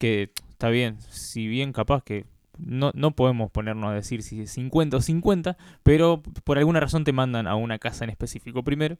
[0.00, 2.24] que está bien, si bien capaz que
[2.58, 7.04] no, no podemos ponernos a decir si es 50 o 50, pero por alguna razón
[7.04, 8.96] te mandan a una casa en específico primero.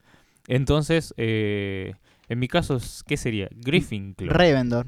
[0.46, 1.94] Entonces, eh,
[2.30, 3.48] en mi caso, es- ¿qué sería?
[3.54, 4.28] Gryffindor.
[4.28, 4.84] Ravenclaw.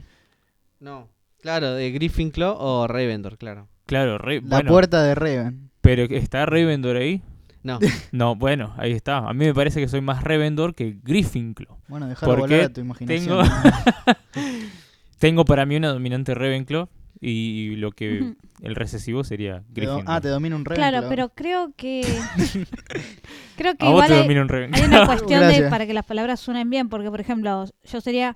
[0.81, 1.09] No.
[1.43, 3.69] Claro, de Gryffindor o Ravenclaw, claro.
[3.87, 5.71] Claro, Ra- La bueno, puerta de Raven.
[5.81, 7.21] pero ¿está Ravenclaw ahí?
[7.63, 7.79] No.
[8.13, 9.19] No, bueno, ahí está.
[9.19, 11.69] A mí me parece que soy más Ravenclaw que Gryffindor.
[11.89, 13.39] Bueno, Porque volar a tu imaginación.
[13.39, 13.43] tengo-
[15.19, 16.89] Tengo para mí una dominante Ravenclaw
[17.25, 20.05] y lo que el recesivo sería Gryffindor.
[20.09, 20.91] ah, te domina un Ravenclaw.
[20.91, 22.03] Claro, pero creo que.
[23.57, 24.83] creo que A vos igual te hay, domina un Ravenclaw.
[24.83, 25.71] hay una cuestión de Gracias.
[25.71, 28.35] para que las palabras suenen bien, porque por ejemplo, yo sería.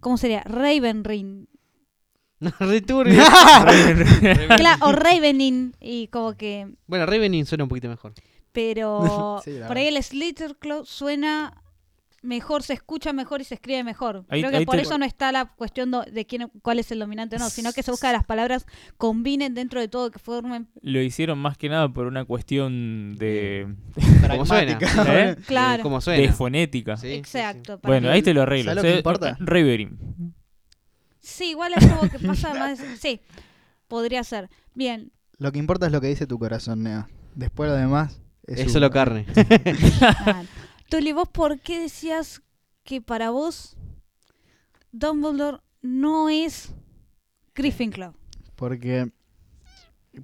[0.00, 0.42] ¿Cómo sería?
[0.44, 1.48] Ravenring.
[2.40, 3.20] No, re turbio.
[4.56, 5.72] Claro, o Ravening.
[5.80, 6.68] Y como que.
[6.86, 8.12] bueno, Ravening suena un poquito mejor.
[8.52, 11.60] Pero Sí, la por ahí el Slitherclaw suena
[12.22, 14.24] mejor, se escucha mejor y se escribe mejor.
[14.28, 16.98] Ahí- Creo que por te- eso no está la cuestión de quién, cuál es el
[16.98, 18.66] dominante o no, sino que se busca que las palabras
[18.96, 20.68] combinen dentro de todo, que formen.
[20.82, 23.74] Lo hicieron más que nada por una cuestión de,
[24.28, 24.78] Como suena.
[24.78, 25.04] Pragmática.
[25.30, 25.36] ¿Eh?
[25.46, 26.00] Claro.
[26.06, 26.96] De fonética.
[26.96, 27.18] Sí, sí, sí.
[27.18, 27.78] Exacto.
[27.82, 28.70] Bueno, ahí te lo arreglo.
[28.72, 29.36] ¿Sabes lo que importa?
[29.40, 30.34] Raverin.
[31.20, 32.78] Sí, igual es como que pasa más.
[32.98, 33.20] Sí,
[33.86, 34.48] podría ser.
[34.74, 37.06] Bien, Lo que importa es lo que dice tu corazón, Neo.
[37.34, 39.26] Después lo demás es solo carne.
[40.88, 42.42] Tuli, ¿vos por qué decías
[42.82, 43.76] que para vos
[44.90, 46.72] Dumbledore no es
[47.54, 48.14] Gryffindor?
[48.56, 49.12] Porque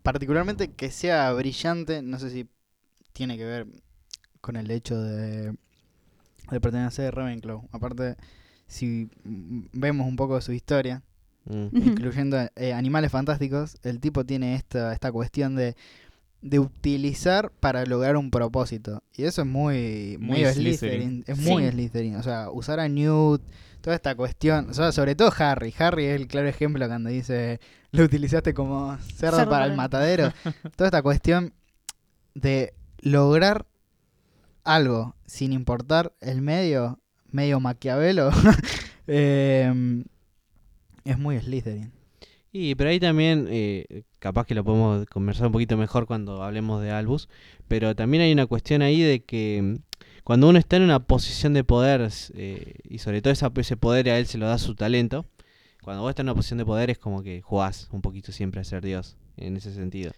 [0.02, 2.48] particularmente que sea brillante, no sé si
[3.12, 3.66] tiene que ver
[4.40, 5.54] con el hecho de,
[6.50, 7.68] de pertenecer a Ravenclaw.
[7.70, 8.16] Aparte,
[8.66, 11.02] si mm, vemos un poco de su historia,
[11.46, 11.68] Mm.
[11.76, 15.76] Incluyendo eh, Animales Fantásticos, el tipo tiene esta, esta cuestión de,
[16.44, 19.02] de utilizar para lograr un propósito.
[19.16, 20.76] Y eso es muy, Muy muy Slytherin.
[20.76, 21.24] Slytherin.
[21.26, 21.70] Es muy Sí.
[21.70, 22.16] Slytherin.
[22.16, 23.40] O sea, usar a Newt,
[23.80, 24.68] toda esta cuestión.
[24.68, 25.72] O sea, sobre todo Harry.
[25.78, 27.60] Harry es el claro ejemplo cuando dice,
[27.92, 30.32] lo utilizaste como cerdo, Cerdo para el el- matadero.
[30.76, 31.54] toda esta cuestión
[32.34, 33.64] de lograr
[34.64, 38.30] algo sin importar el medio, medio maquiavelo,
[39.06, 40.04] eh,
[41.04, 41.90] es muy Slytherin.
[42.52, 46.80] Y pero ahí también, eh, capaz que lo podemos conversar un poquito mejor cuando hablemos
[46.80, 47.28] de Albus,
[47.68, 51.52] pero también hay una cuestión ahí de que mm, cuando uno está en una posición
[51.52, 54.74] de poder, eh, y sobre todo esa, ese poder a él se lo da su
[54.74, 55.26] talento,
[55.82, 58.62] cuando vos estás en una posición de poder es como que jugás un poquito siempre
[58.62, 60.12] a ser Dios, en ese sentido.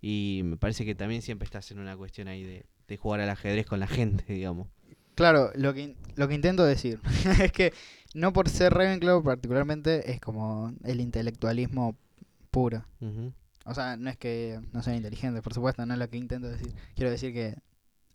[0.00, 3.28] Y me parece que también siempre estás en una cuestión ahí de, de jugar al
[3.28, 4.68] ajedrez con la gente, digamos.
[5.16, 7.00] Claro, lo que, lo que intento decir
[7.42, 7.72] es que
[8.14, 11.96] no por ser Ravenclaw particularmente es como el intelectualismo
[12.52, 12.84] puro.
[13.00, 13.32] Ujú.
[13.68, 16.48] O sea, no es que no sean inteligentes, por supuesto, no es lo que intento
[16.48, 16.72] decir.
[16.94, 17.54] Quiero decir que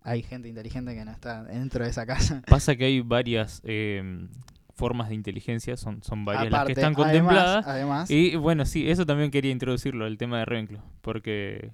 [0.01, 2.41] hay gente inteligente que no está dentro de esa casa.
[2.47, 4.27] Pasa que hay varias eh,
[4.75, 7.67] formas de inteligencia, son, son varias las que están además- contempladas.
[7.67, 10.81] además- y bueno, sí, eso también quería introducirlo, el tema de Ravenclaw.
[11.01, 11.71] Porque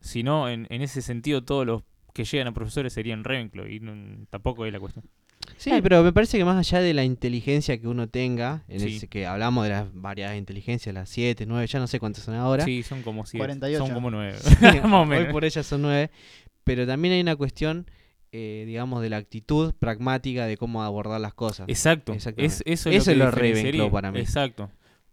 [0.00, 1.82] si no, en, en ese sentido, todos los
[2.14, 3.66] que llegan a profesores serían Ravenclaw.
[3.66, 5.04] Y no- tampoco es la cuestión.
[5.56, 8.96] Sí, pero me parece que más allá de la inteligencia que uno tenga, en Sí.
[8.96, 12.24] ese que hablamos de las variedades de inteligencia, las 7, 9, ya no sé cuántas
[12.24, 12.64] son ahora.
[12.64, 13.84] Sí, son como siete, 48.
[13.84, 14.36] son como nueve.
[14.38, 16.10] Sí, Más o Hoy por ellas son 9.
[16.64, 17.90] Pero también hay una cuestión,
[18.32, 21.68] eh, digamos, de la actitud pragmática de cómo abordar las cosas.
[21.68, 22.12] Exacto.
[22.12, 23.30] Es, eso es lo, que lo.
[23.30, 24.20] Ravenclaw para mí.
[24.20, 24.70] Exacto.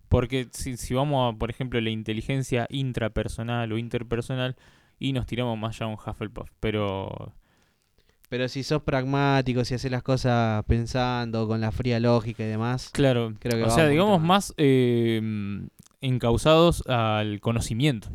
[0.09, 4.55] Porque si, si vamos a, por ejemplo, la inteligencia intrapersonal o interpersonal,
[4.99, 6.49] y nos tiramos más ya a un Hufflepuff.
[6.59, 7.34] Pero
[8.34, 12.90] Pero si sos pragmático, si haces las cosas pensando, con la fría lógica y demás.
[12.92, 15.22] Claro, creo que o sea, digamos más eh,
[16.02, 18.10] encausados al conocimiento.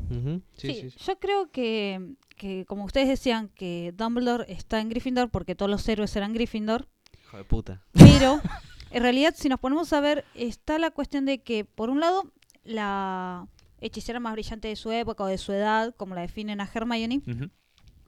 [0.57, 5.71] Sí, yo creo que, que, como ustedes decían, que Dumbledore está en Gryffindor porque todos
[5.71, 6.89] los héroes eran Gryffindor,
[7.23, 7.85] Hijo de puta.
[7.93, 8.41] pero
[8.91, 12.33] en realidad si nos ponemos a ver, está la cuestión de que, por un lado,
[12.64, 13.47] la
[13.81, 17.23] hechicera más brillante de su época o de su edad, como la definen a Hermione,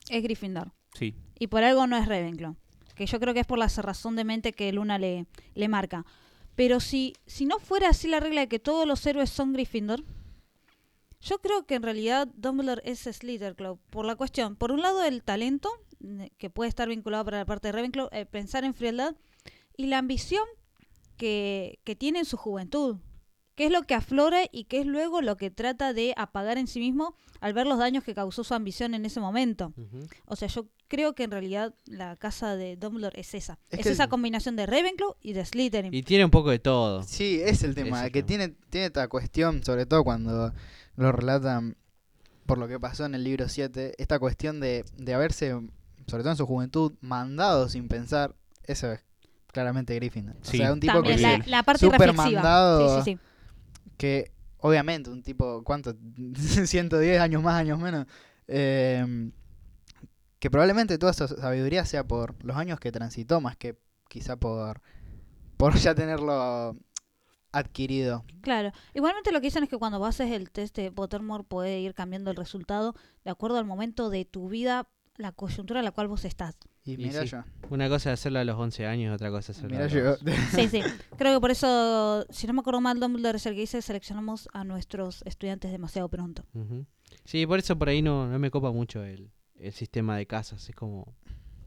[0.08, 0.72] es Gryffindor.
[0.94, 1.14] Sí.
[1.38, 2.56] Y por algo no es Ravenclaw.
[2.94, 6.04] Que yo creo que es por la cerrazón de mente que Luna le, le marca.
[6.54, 10.04] Pero si, si no fuera así la regla de que todos los héroes son Gryffindor,
[11.20, 15.22] yo creo que en realidad Dumbledore es Slytherin por la cuestión, por un lado el
[15.22, 15.70] talento,
[16.00, 19.14] mm, que puede estar vinculado para la parte de Ravenclaw, eh, pensar en frialdad,
[19.76, 20.44] y la ambición
[21.16, 22.96] que, que tiene en su juventud,
[23.54, 26.66] que es lo que aflora y que es luego lo que trata de apagar en
[26.66, 29.72] sí mismo al ver los daños que causó su ambición en ese momento.
[30.26, 33.58] O sea, yo creo que en realidad la casa de Dumbledore es esa.
[33.70, 35.92] Es Es, que esa el- combinación de Ravenclaw y de Slytherin.
[35.94, 37.02] Y tiene un poco de todo.
[37.02, 40.52] Sí, es el tema, que tiene, tiene esta cuestión, sobre todo cuando
[40.96, 41.76] lo relatan
[42.46, 45.50] por lo que pasó en el libro 7, esta cuestión de, de haberse,
[46.06, 48.34] sobre todo en su juventud, mandado sin pensar,
[48.64, 49.00] eso es
[49.52, 50.36] claramente Gryffindor.
[50.42, 50.58] Sí.
[50.58, 52.42] O sea, un tipo También que la- la parte súper reflexiva.
[52.42, 53.18] mandado, Sí, sí,
[54.00, 55.94] que obviamente un tipo, ¿cuánto?
[56.64, 58.06] 110 años más, años menos.
[58.48, 59.30] eh,
[60.38, 63.76] que probablemente toda esa sabiduría sea por los años que transitó, más que
[64.08, 64.80] quizá por,
[65.58, 66.78] por ya tenerlo
[67.52, 68.24] adquirido.
[68.40, 68.72] Claro.
[68.94, 72.30] Igualmente lo que dicen es que cuando haces el test de Pottermore puede ir cambiando
[72.30, 74.88] el resultado de acuerdo al momento de tu vida,
[75.20, 76.56] la coyuntura en la cual vos estás.
[76.84, 77.44] Y Y mira sí, yo.
[77.68, 80.00] Una cosa es hacerlo a los 11 años, otra cosa es hacerlo Mirá a yo.
[80.04, 80.20] los...
[80.54, 80.80] Sí, sí.
[81.16, 84.48] Creo que por eso, si no me acuerdo mal, Dumbledore es el que dice seleccionamos
[84.52, 86.44] a nuestros estudiantes demasiado pronto.
[87.24, 90.68] Sí, por eso por ahí no, no me copa mucho el, el sistema de casas.
[90.68, 91.14] Es como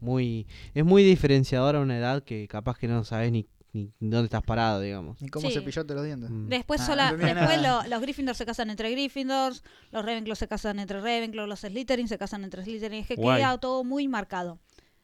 [0.00, 0.46] muy...
[0.74, 4.42] Es muy diferenciador a una edad que capaz que no sabes ni, ni dónde estás
[4.42, 5.20] parado, digamos.
[5.20, 5.54] ¿Y cómo Sí.
[5.54, 6.30] cepillarte los dientes?
[6.30, 6.48] Mm.
[6.48, 10.48] Después, Ah, sola, no después lo- los Gryffindor se casan entre Gryffindors, los Ravenclaw se
[10.48, 13.00] casan entre Ravenclaw, los Slytherin se casan entre Slytherin.
[13.00, 13.40] Es que Guay.
[13.42, 14.58] queda todo muy marcado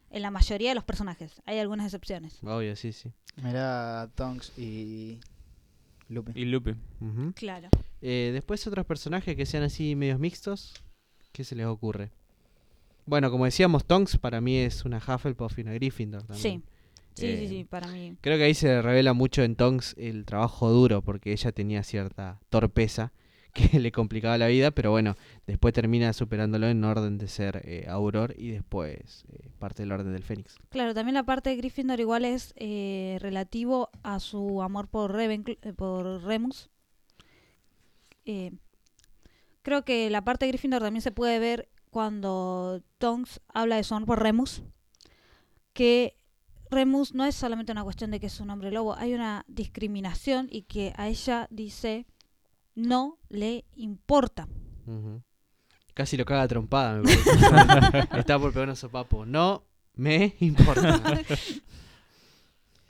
[0.09, 1.41] en la mayoría de los personajes.
[1.45, 2.39] Hay algunas excepciones.
[2.43, 3.11] Obvio, sí, sí.
[3.43, 5.19] Mirá Tonks y
[6.09, 6.37] Lupin.
[6.37, 6.77] Y Lupin.
[6.99, 7.33] Ujú.
[7.33, 7.69] Claro.
[8.01, 10.73] Eh, después otros personajes que sean así medios mixtos.
[11.31, 12.11] ¿Qué se les ocurre?
[13.05, 16.61] Bueno, como decíamos, Tonks para mí es una Hufflepuff y una Gryffindor también.
[16.61, 16.70] Sí.
[17.13, 18.15] Sí, Eh, sí, sí, para mí.
[18.21, 22.39] Creo que ahí se revela mucho en Tonks el trabajo duro, porque ella tenía cierta
[22.49, 23.11] torpeza
[23.53, 27.85] que le complicaba la vida, pero bueno, después termina superándolo en orden de ser eh,
[27.89, 30.55] Auror y después eh, parte del orden del Fénix.
[30.69, 35.39] Claro, también la parte de Gryffindor igual es eh, relativo a su amor por, eh,
[35.75, 36.69] por Remus.
[39.63, 43.93] Creo que la parte de Gryffindor también se puede ver cuando Tonks habla de su
[43.93, 44.63] amor por Remus.
[45.73, 46.15] Que
[46.71, 50.47] Remus no es solamente una cuestión de que es un hombre lobo, hay una discriminación
[50.49, 52.07] y que a ella dice
[52.75, 54.47] no le importa.
[55.93, 58.07] Casi lo caga trompada, me parece.
[58.19, 59.25] Está por pegar un sopapo.
[59.25, 59.65] No
[59.95, 61.01] me importa.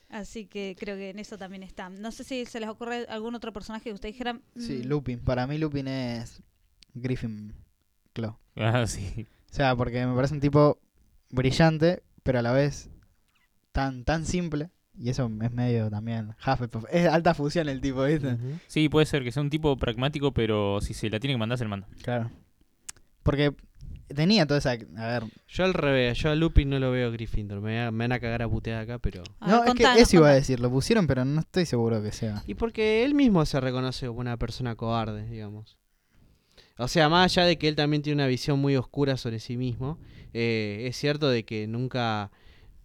[0.09, 1.89] Así que creo que en eso también está.
[1.89, 4.43] No sé si se les ocurre algún otro personaje que ustedes dijeran.
[4.57, 5.19] Sí, mm, Lupin.
[5.19, 6.43] Para mí Lupin es
[6.93, 7.53] Griffin
[8.11, 8.37] Claw.
[8.57, 9.25] Ah, sí.
[9.49, 10.79] O sea, porque me parece un tipo
[11.29, 12.89] brillante, pero a la vez
[13.71, 14.69] tan, tan simple.
[14.97, 16.85] Y eso es medio también Hufflepuff.
[16.91, 18.37] Es alta fusión el tipo, ¿viste?
[18.67, 21.57] Sí, puede ser que sea un tipo pragmático, pero si se la tiene que mandar,
[21.57, 21.87] se la manda.
[22.03, 22.29] Claro.
[23.23, 23.55] Porque
[24.13, 24.71] tenía toda esa...
[24.71, 25.23] A ver...
[25.47, 27.61] Yo al revés, yo a Lupin no lo veo Gryffindor.
[27.61, 29.23] Me, me van a cagar a putear acá, pero...
[29.39, 30.59] No, es que eso iba a decir.
[30.59, 32.43] Lo pusieron, pero no estoy seguro que sea.
[32.45, 35.77] Y porque él mismo se reconoce como una persona cobarde, digamos.
[36.77, 39.55] O sea, más allá de que él también tiene una visión muy oscura sobre sí
[39.55, 39.99] mismo,
[40.33, 42.31] eh, es cierto de que nunca,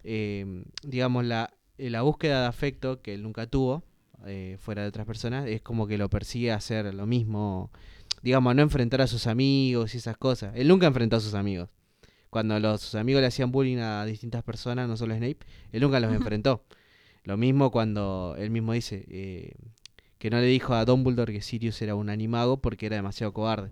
[0.07, 3.85] eh, digamos, la, eh, la búsqueda de afecto que él nunca tuvo,
[4.25, 7.71] eh, fuera de otras personas, es como que lo persigue a hacer lo mismo,
[8.23, 10.53] digamos, a no enfrentar a sus amigos y esas cosas.
[10.55, 11.69] Él nunca enfrentó a sus amigos.
[12.31, 15.39] Cuando los, sus amigos le hacían bullying a distintas personas, no solo a Snape,
[15.73, 16.65] él nunca los enfrentó.
[17.25, 19.55] Lo mismo cuando él mismo dice eh,
[20.19, 23.71] que no le dijo a Dumbledore que Sirius era un animago porque era demasiado cobarde.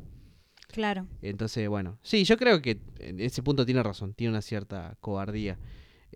[0.68, 1.06] Claro.
[1.22, 5.56] Entonces, bueno, sí, yo creo que en ese punto tiene razón, tiene una cierta cobardía.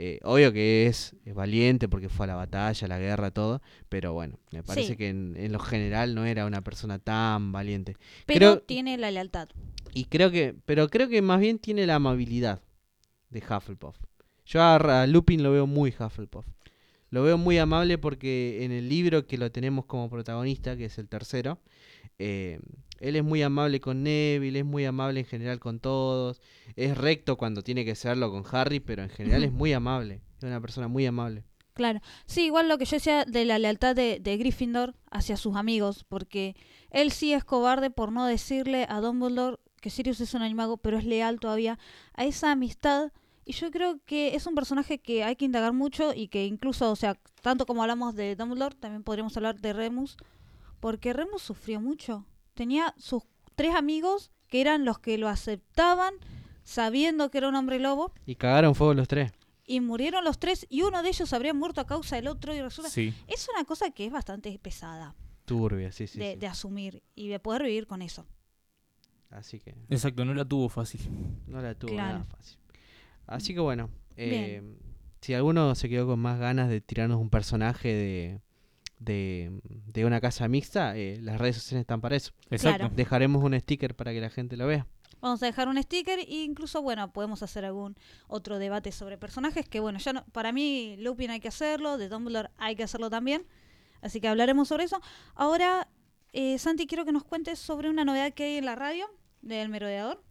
[0.00, 3.60] Eh, obvio que es, es valiente porque fue a la batalla, a la guerra, todo,
[3.88, 4.96] pero bueno, me parece Sí.
[4.96, 7.96] que en, en lo general no era una persona tan valiente.
[8.24, 9.48] Pero Creo, tiene la lealtad.
[9.92, 12.62] y creo que, pero creo que más bien tiene la amabilidad
[13.30, 13.96] de Hufflepuff.
[14.46, 16.46] Yo a, a Lupin lo veo muy Hufflepuff.
[17.10, 20.98] Lo veo muy amable porque en el libro que lo tenemos como protagonista, que es
[20.98, 21.58] el tercero,
[22.20, 22.60] eh,
[23.00, 26.40] él es muy amable con Neville, es muy amable en general con todos,
[26.76, 30.44] es recto cuando tiene que serlo con Harry, pero en general es muy amable, es
[30.44, 31.44] una persona muy amable.
[31.74, 32.00] Claro.
[32.26, 36.04] Sí, igual lo que yo decía de la lealtad de, de Gryffindor hacia sus amigos,
[36.08, 36.56] porque
[36.90, 40.98] él sí es cobarde por no decirle a Dumbledore que Sirius es un animago, pero
[40.98, 41.78] es leal todavía
[42.14, 43.12] a esa amistad.
[43.44, 46.90] Y yo creo que es un personaje que hay que indagar mucho y que incluso,
[46.90, 50.16] o sea, tanto como hablamos de Dumbledore, también podríamos hablar de Remus,
[50.80, 52.26] porque Remus sufrió mucho.
[52.58, 53.22] Tenía sus
[53.54, 56.12] tres amigos que eran los que lo aceptaban,
[56.64, 59.30] sabiendo que era un hombre lobo, Y cagaron fuego los tres.
[59.64, 62.60] y murieron los tres y uno de ellos habría muerto a causa del otro y
[62.60, 63.14] resulta Sí.
[63.28, 66.18] es una cosa que es bastante pesada Turbia, sí, sí.
[66.18, 66.38] de, sí.
[66.40, 68.26] de asumir y de poder vivir con eso
[69.30, 71.00] Así que Exacto, no la tuvo fácil.
[71.46, 72.18] no la tuvo Claro.
[72.18, 72.58] nada fácil.
[73.28, 74.62] Así que bueno, eh,
[75.20, 78.40] si alguno se quedó con más ganas de tirarnos un personaje de,
[78.98, 82.32] de, de una casa mixta, eh, las redes sociales están para eso.
[82.50, 82.78] Exacto.
[82.78, 82.94] Claro.
[82.94, 84.86] Dejaremos un sticker para que la gente lo vea.
[85.20, 87.96] vamos a dejar un sticker e incluso bueno podemos hacer algún
[88.28, 92.08] otro debate sobre personajes que bueno ya no, para mí Lupin hay que hacerlo de
[92.08, 93.42] Dumbledore hay que hacerlo también
[94.00, 95.00] así que hablaremos sobre eso
[95.34, 95.88] ahora
[96.32, 99.06] eh, Santi quiero que nos cuentes sobre una novedad que hay en la radio
[99.42, 100.22] del merodeador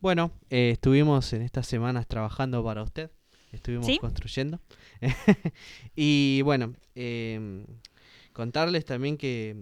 [0.00, 3.10] Bueno, eh, estuvimos en estas semanas trabajando para usted.
[3.52, 3.98] Estuvimos ¿Sí?
[3.98, 4.58] construyendo.
[5.96, 7.64] y bueno, eh,
[8.34, 9.56] contarles también que,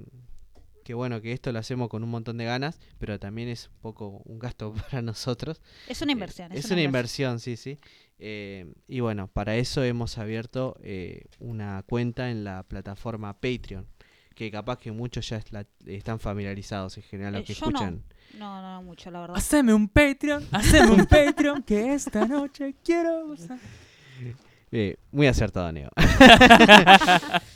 [0.85, 3.81] que bueno, que esto lo hacemos con un montón de ganas, pero también es un
[3.81, 5.61] poco un gasto para nosotros.
[5.87, 7.33] Es una inversión, Eh, es es una una inversión.
[7.35, 7.79] inversión, sí, sí.
[8.19, 13.87] Eh, y bueno, para eso hemos abierto eh, una cuenta en la plataforma Patreon,
[14.35, 17.67] que capaz que muchos ya es la- están familiarizados en general, Eh, los que yo
[17.67, 18.03] escuchan.
[18.39, 18.61] no.
[18.61, 23.35] no no mucho la verdad Haceme un Patreon, haceme un Patreon, que esta noche quiero.
[24.75, 25.91] Eh, muy acertado, Neo.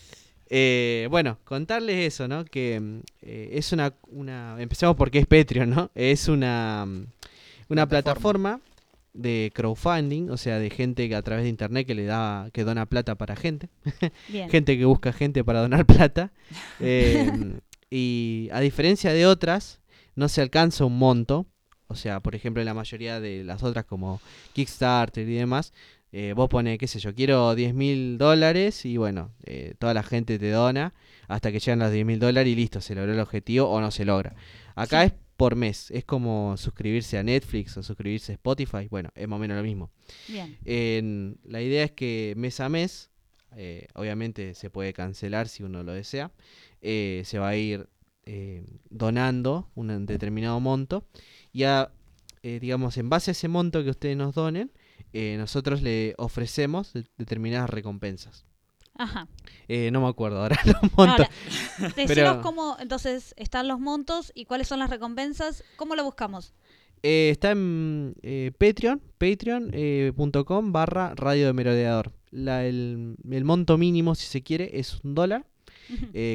[0.49, 2.44] Eh, bueno, contarles eso, ¿no?
[2.44, 4.57] Que mm, eh, es una, una...
[4.61, 5.90] Empecemos porque es Patreon, ¿no?
[5.94, 7.07] Es una, mm,
[7.68, 8.61] una plataforma
[9.12, 12.64] de crowdfunding, o sea, de gente que a través de internet que le da, que
[12.64, 13.68] dona plata para gente.
[14.28, 14.49] Bien.
[14.51, 16.32] gente que busca gente para donar plata.
[16.80, 17.59] Eh,
[17.90, 19.80] y a diferencia de otras,
[20.14, 21.47] no se alcanza un monto.
[21.88, 24.20] O sea, por ejemplo, en la mayoría de las otras como
[24.55, 25.72] Kickstarter y demás,
[26.18, 30.02] eh, vos pones, qué sé yo, quiero 10 mil dólares y bueno, eh, toda la
[30.02, 30.94] gente te dona
[31.28, 33.90] hasta que llegan los 10 mil dólares y listo, se logró el objetivo o no
[33.90, 34.34] se logra.
[34.74, 39.28] Acá es por mes, es como suscribirse a Netflix o suscribirse a Spotify, bueno, es
[39.28, 39.90] más o menos lo mismo.
[40.28, 40.56] Bien.
[40.64, 43.10] En- la idea es que mes a mes,
[43.54, 46.30] eh, obviamente se puede cancelar si uno lo desea,
[46.80, 47.88] se va a ir
[48.90, 51.04] donando un determinado monto
[51.52, 51.90] y a,
[52.42, 54.70] digamos, en base a ese monto que ustedes nos donen,
[55.16, 58.44] eh, nosotros le ofrecemos de- determinadas recompensas.
[58.98, 59.28] Ajá.
[59.68, 61.26] Eh, no me acuerdo ahora los montos.
[61.78, 65.64] Ahora, pero- cómo entonces están los montos y cuáles son las recompensas.
[65.76, 66.54] ¿Cómo lo buscamos?
[67.02, 68.14] Eh, está en
[68.58, 72.12] Patreon, patreon.com barra radio de merodeador.
[72.30, 75.46] La, el, el monto mínimo, si se quiere, es un dólar,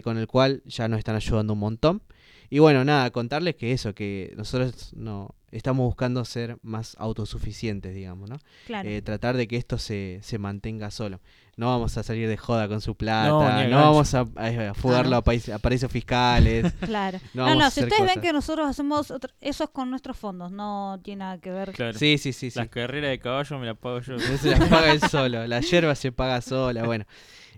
[0.04, 2.02] con el cual ya nos están ayudando un montón.
[2.50, 8.30] Y bueno, nada, contarles que eso, que nosotros no estamos buscando ser más autosuficientes, digamos,
[8.30, 8.38] ¿no?
[8.66, 8.90] Claro.
[8.90, 11.20] Eh, tratar de que esto se, se mantenga solo.
[11.58, 15.16] No vamos a salir de joda con su plata, No, vamos a, a- a fugarlo
[15.18, 16.72] a, país- a paraísos fiscales.
[16.82, 17.20] Claro.
[17.34, 21.00] No, No, si ustedes ven que nosotros hacemos otro- eso es con nuestros fondos, no
[21.04, 21.72] tiene nada que ver.
[21.74, 21.98] Claro.
[21.98, 22.58] Sí, sí, sí, sí.
[22.60, 24.14] Las carreras de caballo me las pago yo.
[24.18, 27.06] No se las paga él solo, la yerba se paga sola, bueno.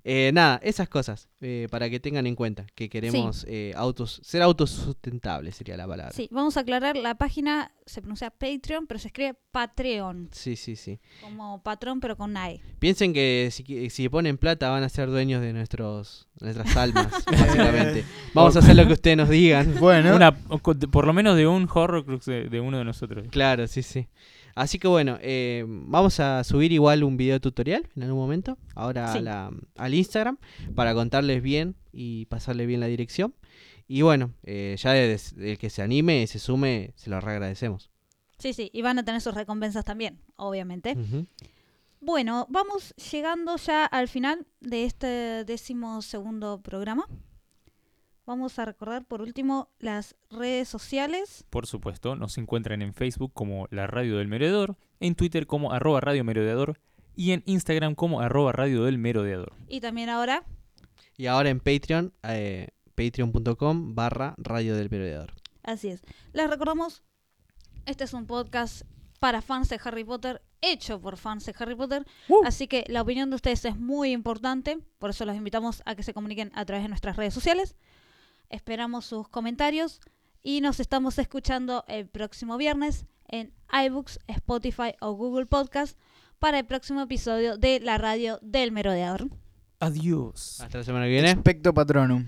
[0.06, 4.42] Eh, nada, esas cosas, eh, para que tengan en cuenta, que queremos eh, autos, ser
[4.42, 6.12] autosustentables sería la palabra.
[6.14, 10.76] Sí, vamos a aclarar, la página se pronuncia Patreon, pero se escribe Patreon, Sí, sí,
[10.76, 11.00] sí.
[11.22, 12.60] como patrón pero con AE.
[12.80, 18.04] Piensen que si, si ponen plata van a ser dueños de nuestros nuestras almas, básicamente.
[18.34, 19.76] Vamos a hacer lo que ustedes nos digan.
[19.80, 23.28] Bueno, Una, por lo menos de un Horrocrux de, de uno de nosotros.
[23.30, 24.08] Claro, sí, sí.
[24.56, 29.12] Así que bueno, eh, vamos a subir igual un video tutorial en algún momento, ahora
[29.12, 30.38] a la- al Instagram,
[30.76, 33.34] para contarles bien y pasarles bien la dirección.
[33.88, 37.90] Y bueno, eh, ya de- el que se anime y se sume, se lo reagradecemos.
[38.38, 40.96] Sí, sí, y van a tener sus recompensas también, obviamente.
[40.98, 41.26] Ujú.
[42.06, 47.08] Bueno, vamos llegando ya al final de este décimo segundo programa.
[48.26, 51.46] Vamos a recordar por último las redes sociales.
[51.50, 56.02] Por supuesto, nos encuentran en Facebook como La Radio del Merodeador, en Twitter como arroba
[56.02, 56.78] Radio Merodeador
[57.16, 59.54] y en Instagram como arroba Radio del Merodeador.
[59.70, 60.44] Y también ahora,
[61.16, 65.32] Y ahora en Patreon, eh, patreon.com barra Radio del Merodeador.
[65.64, 66.02] así es.
[66.34, 67.02] Les recordamos,
[67.86, 68.82] este es un podcast
[69.22, 72.06] para fans de Harry Potter, hecho por fans de Harry Potter.
[72.46, 76.04] Así que la opinión de ustedes es muy importante, por eso los invitamos a que
[76.04, 77.76] se comuniquen a través de nuestras redes sociales.
[78.50, 80.00] Esperamos sus comentarios
[80.42, 85.98] y nos estamos escuchando el próximo viernes en iBooks, Spotify o Google Podcast
[86.40, 89.30] para el próximo episodio de la radio del merodeador.
[89.80, 90.62] Adiós.
[90.62, 91.32] Hasta la semana que viene.
[91.32, 92.28] Expecto Patronum.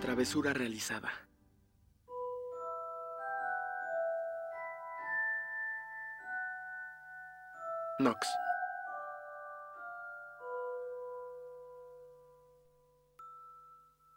[0.00, 1.10] Travesura realizada.
[8.02, 8.26] Knox.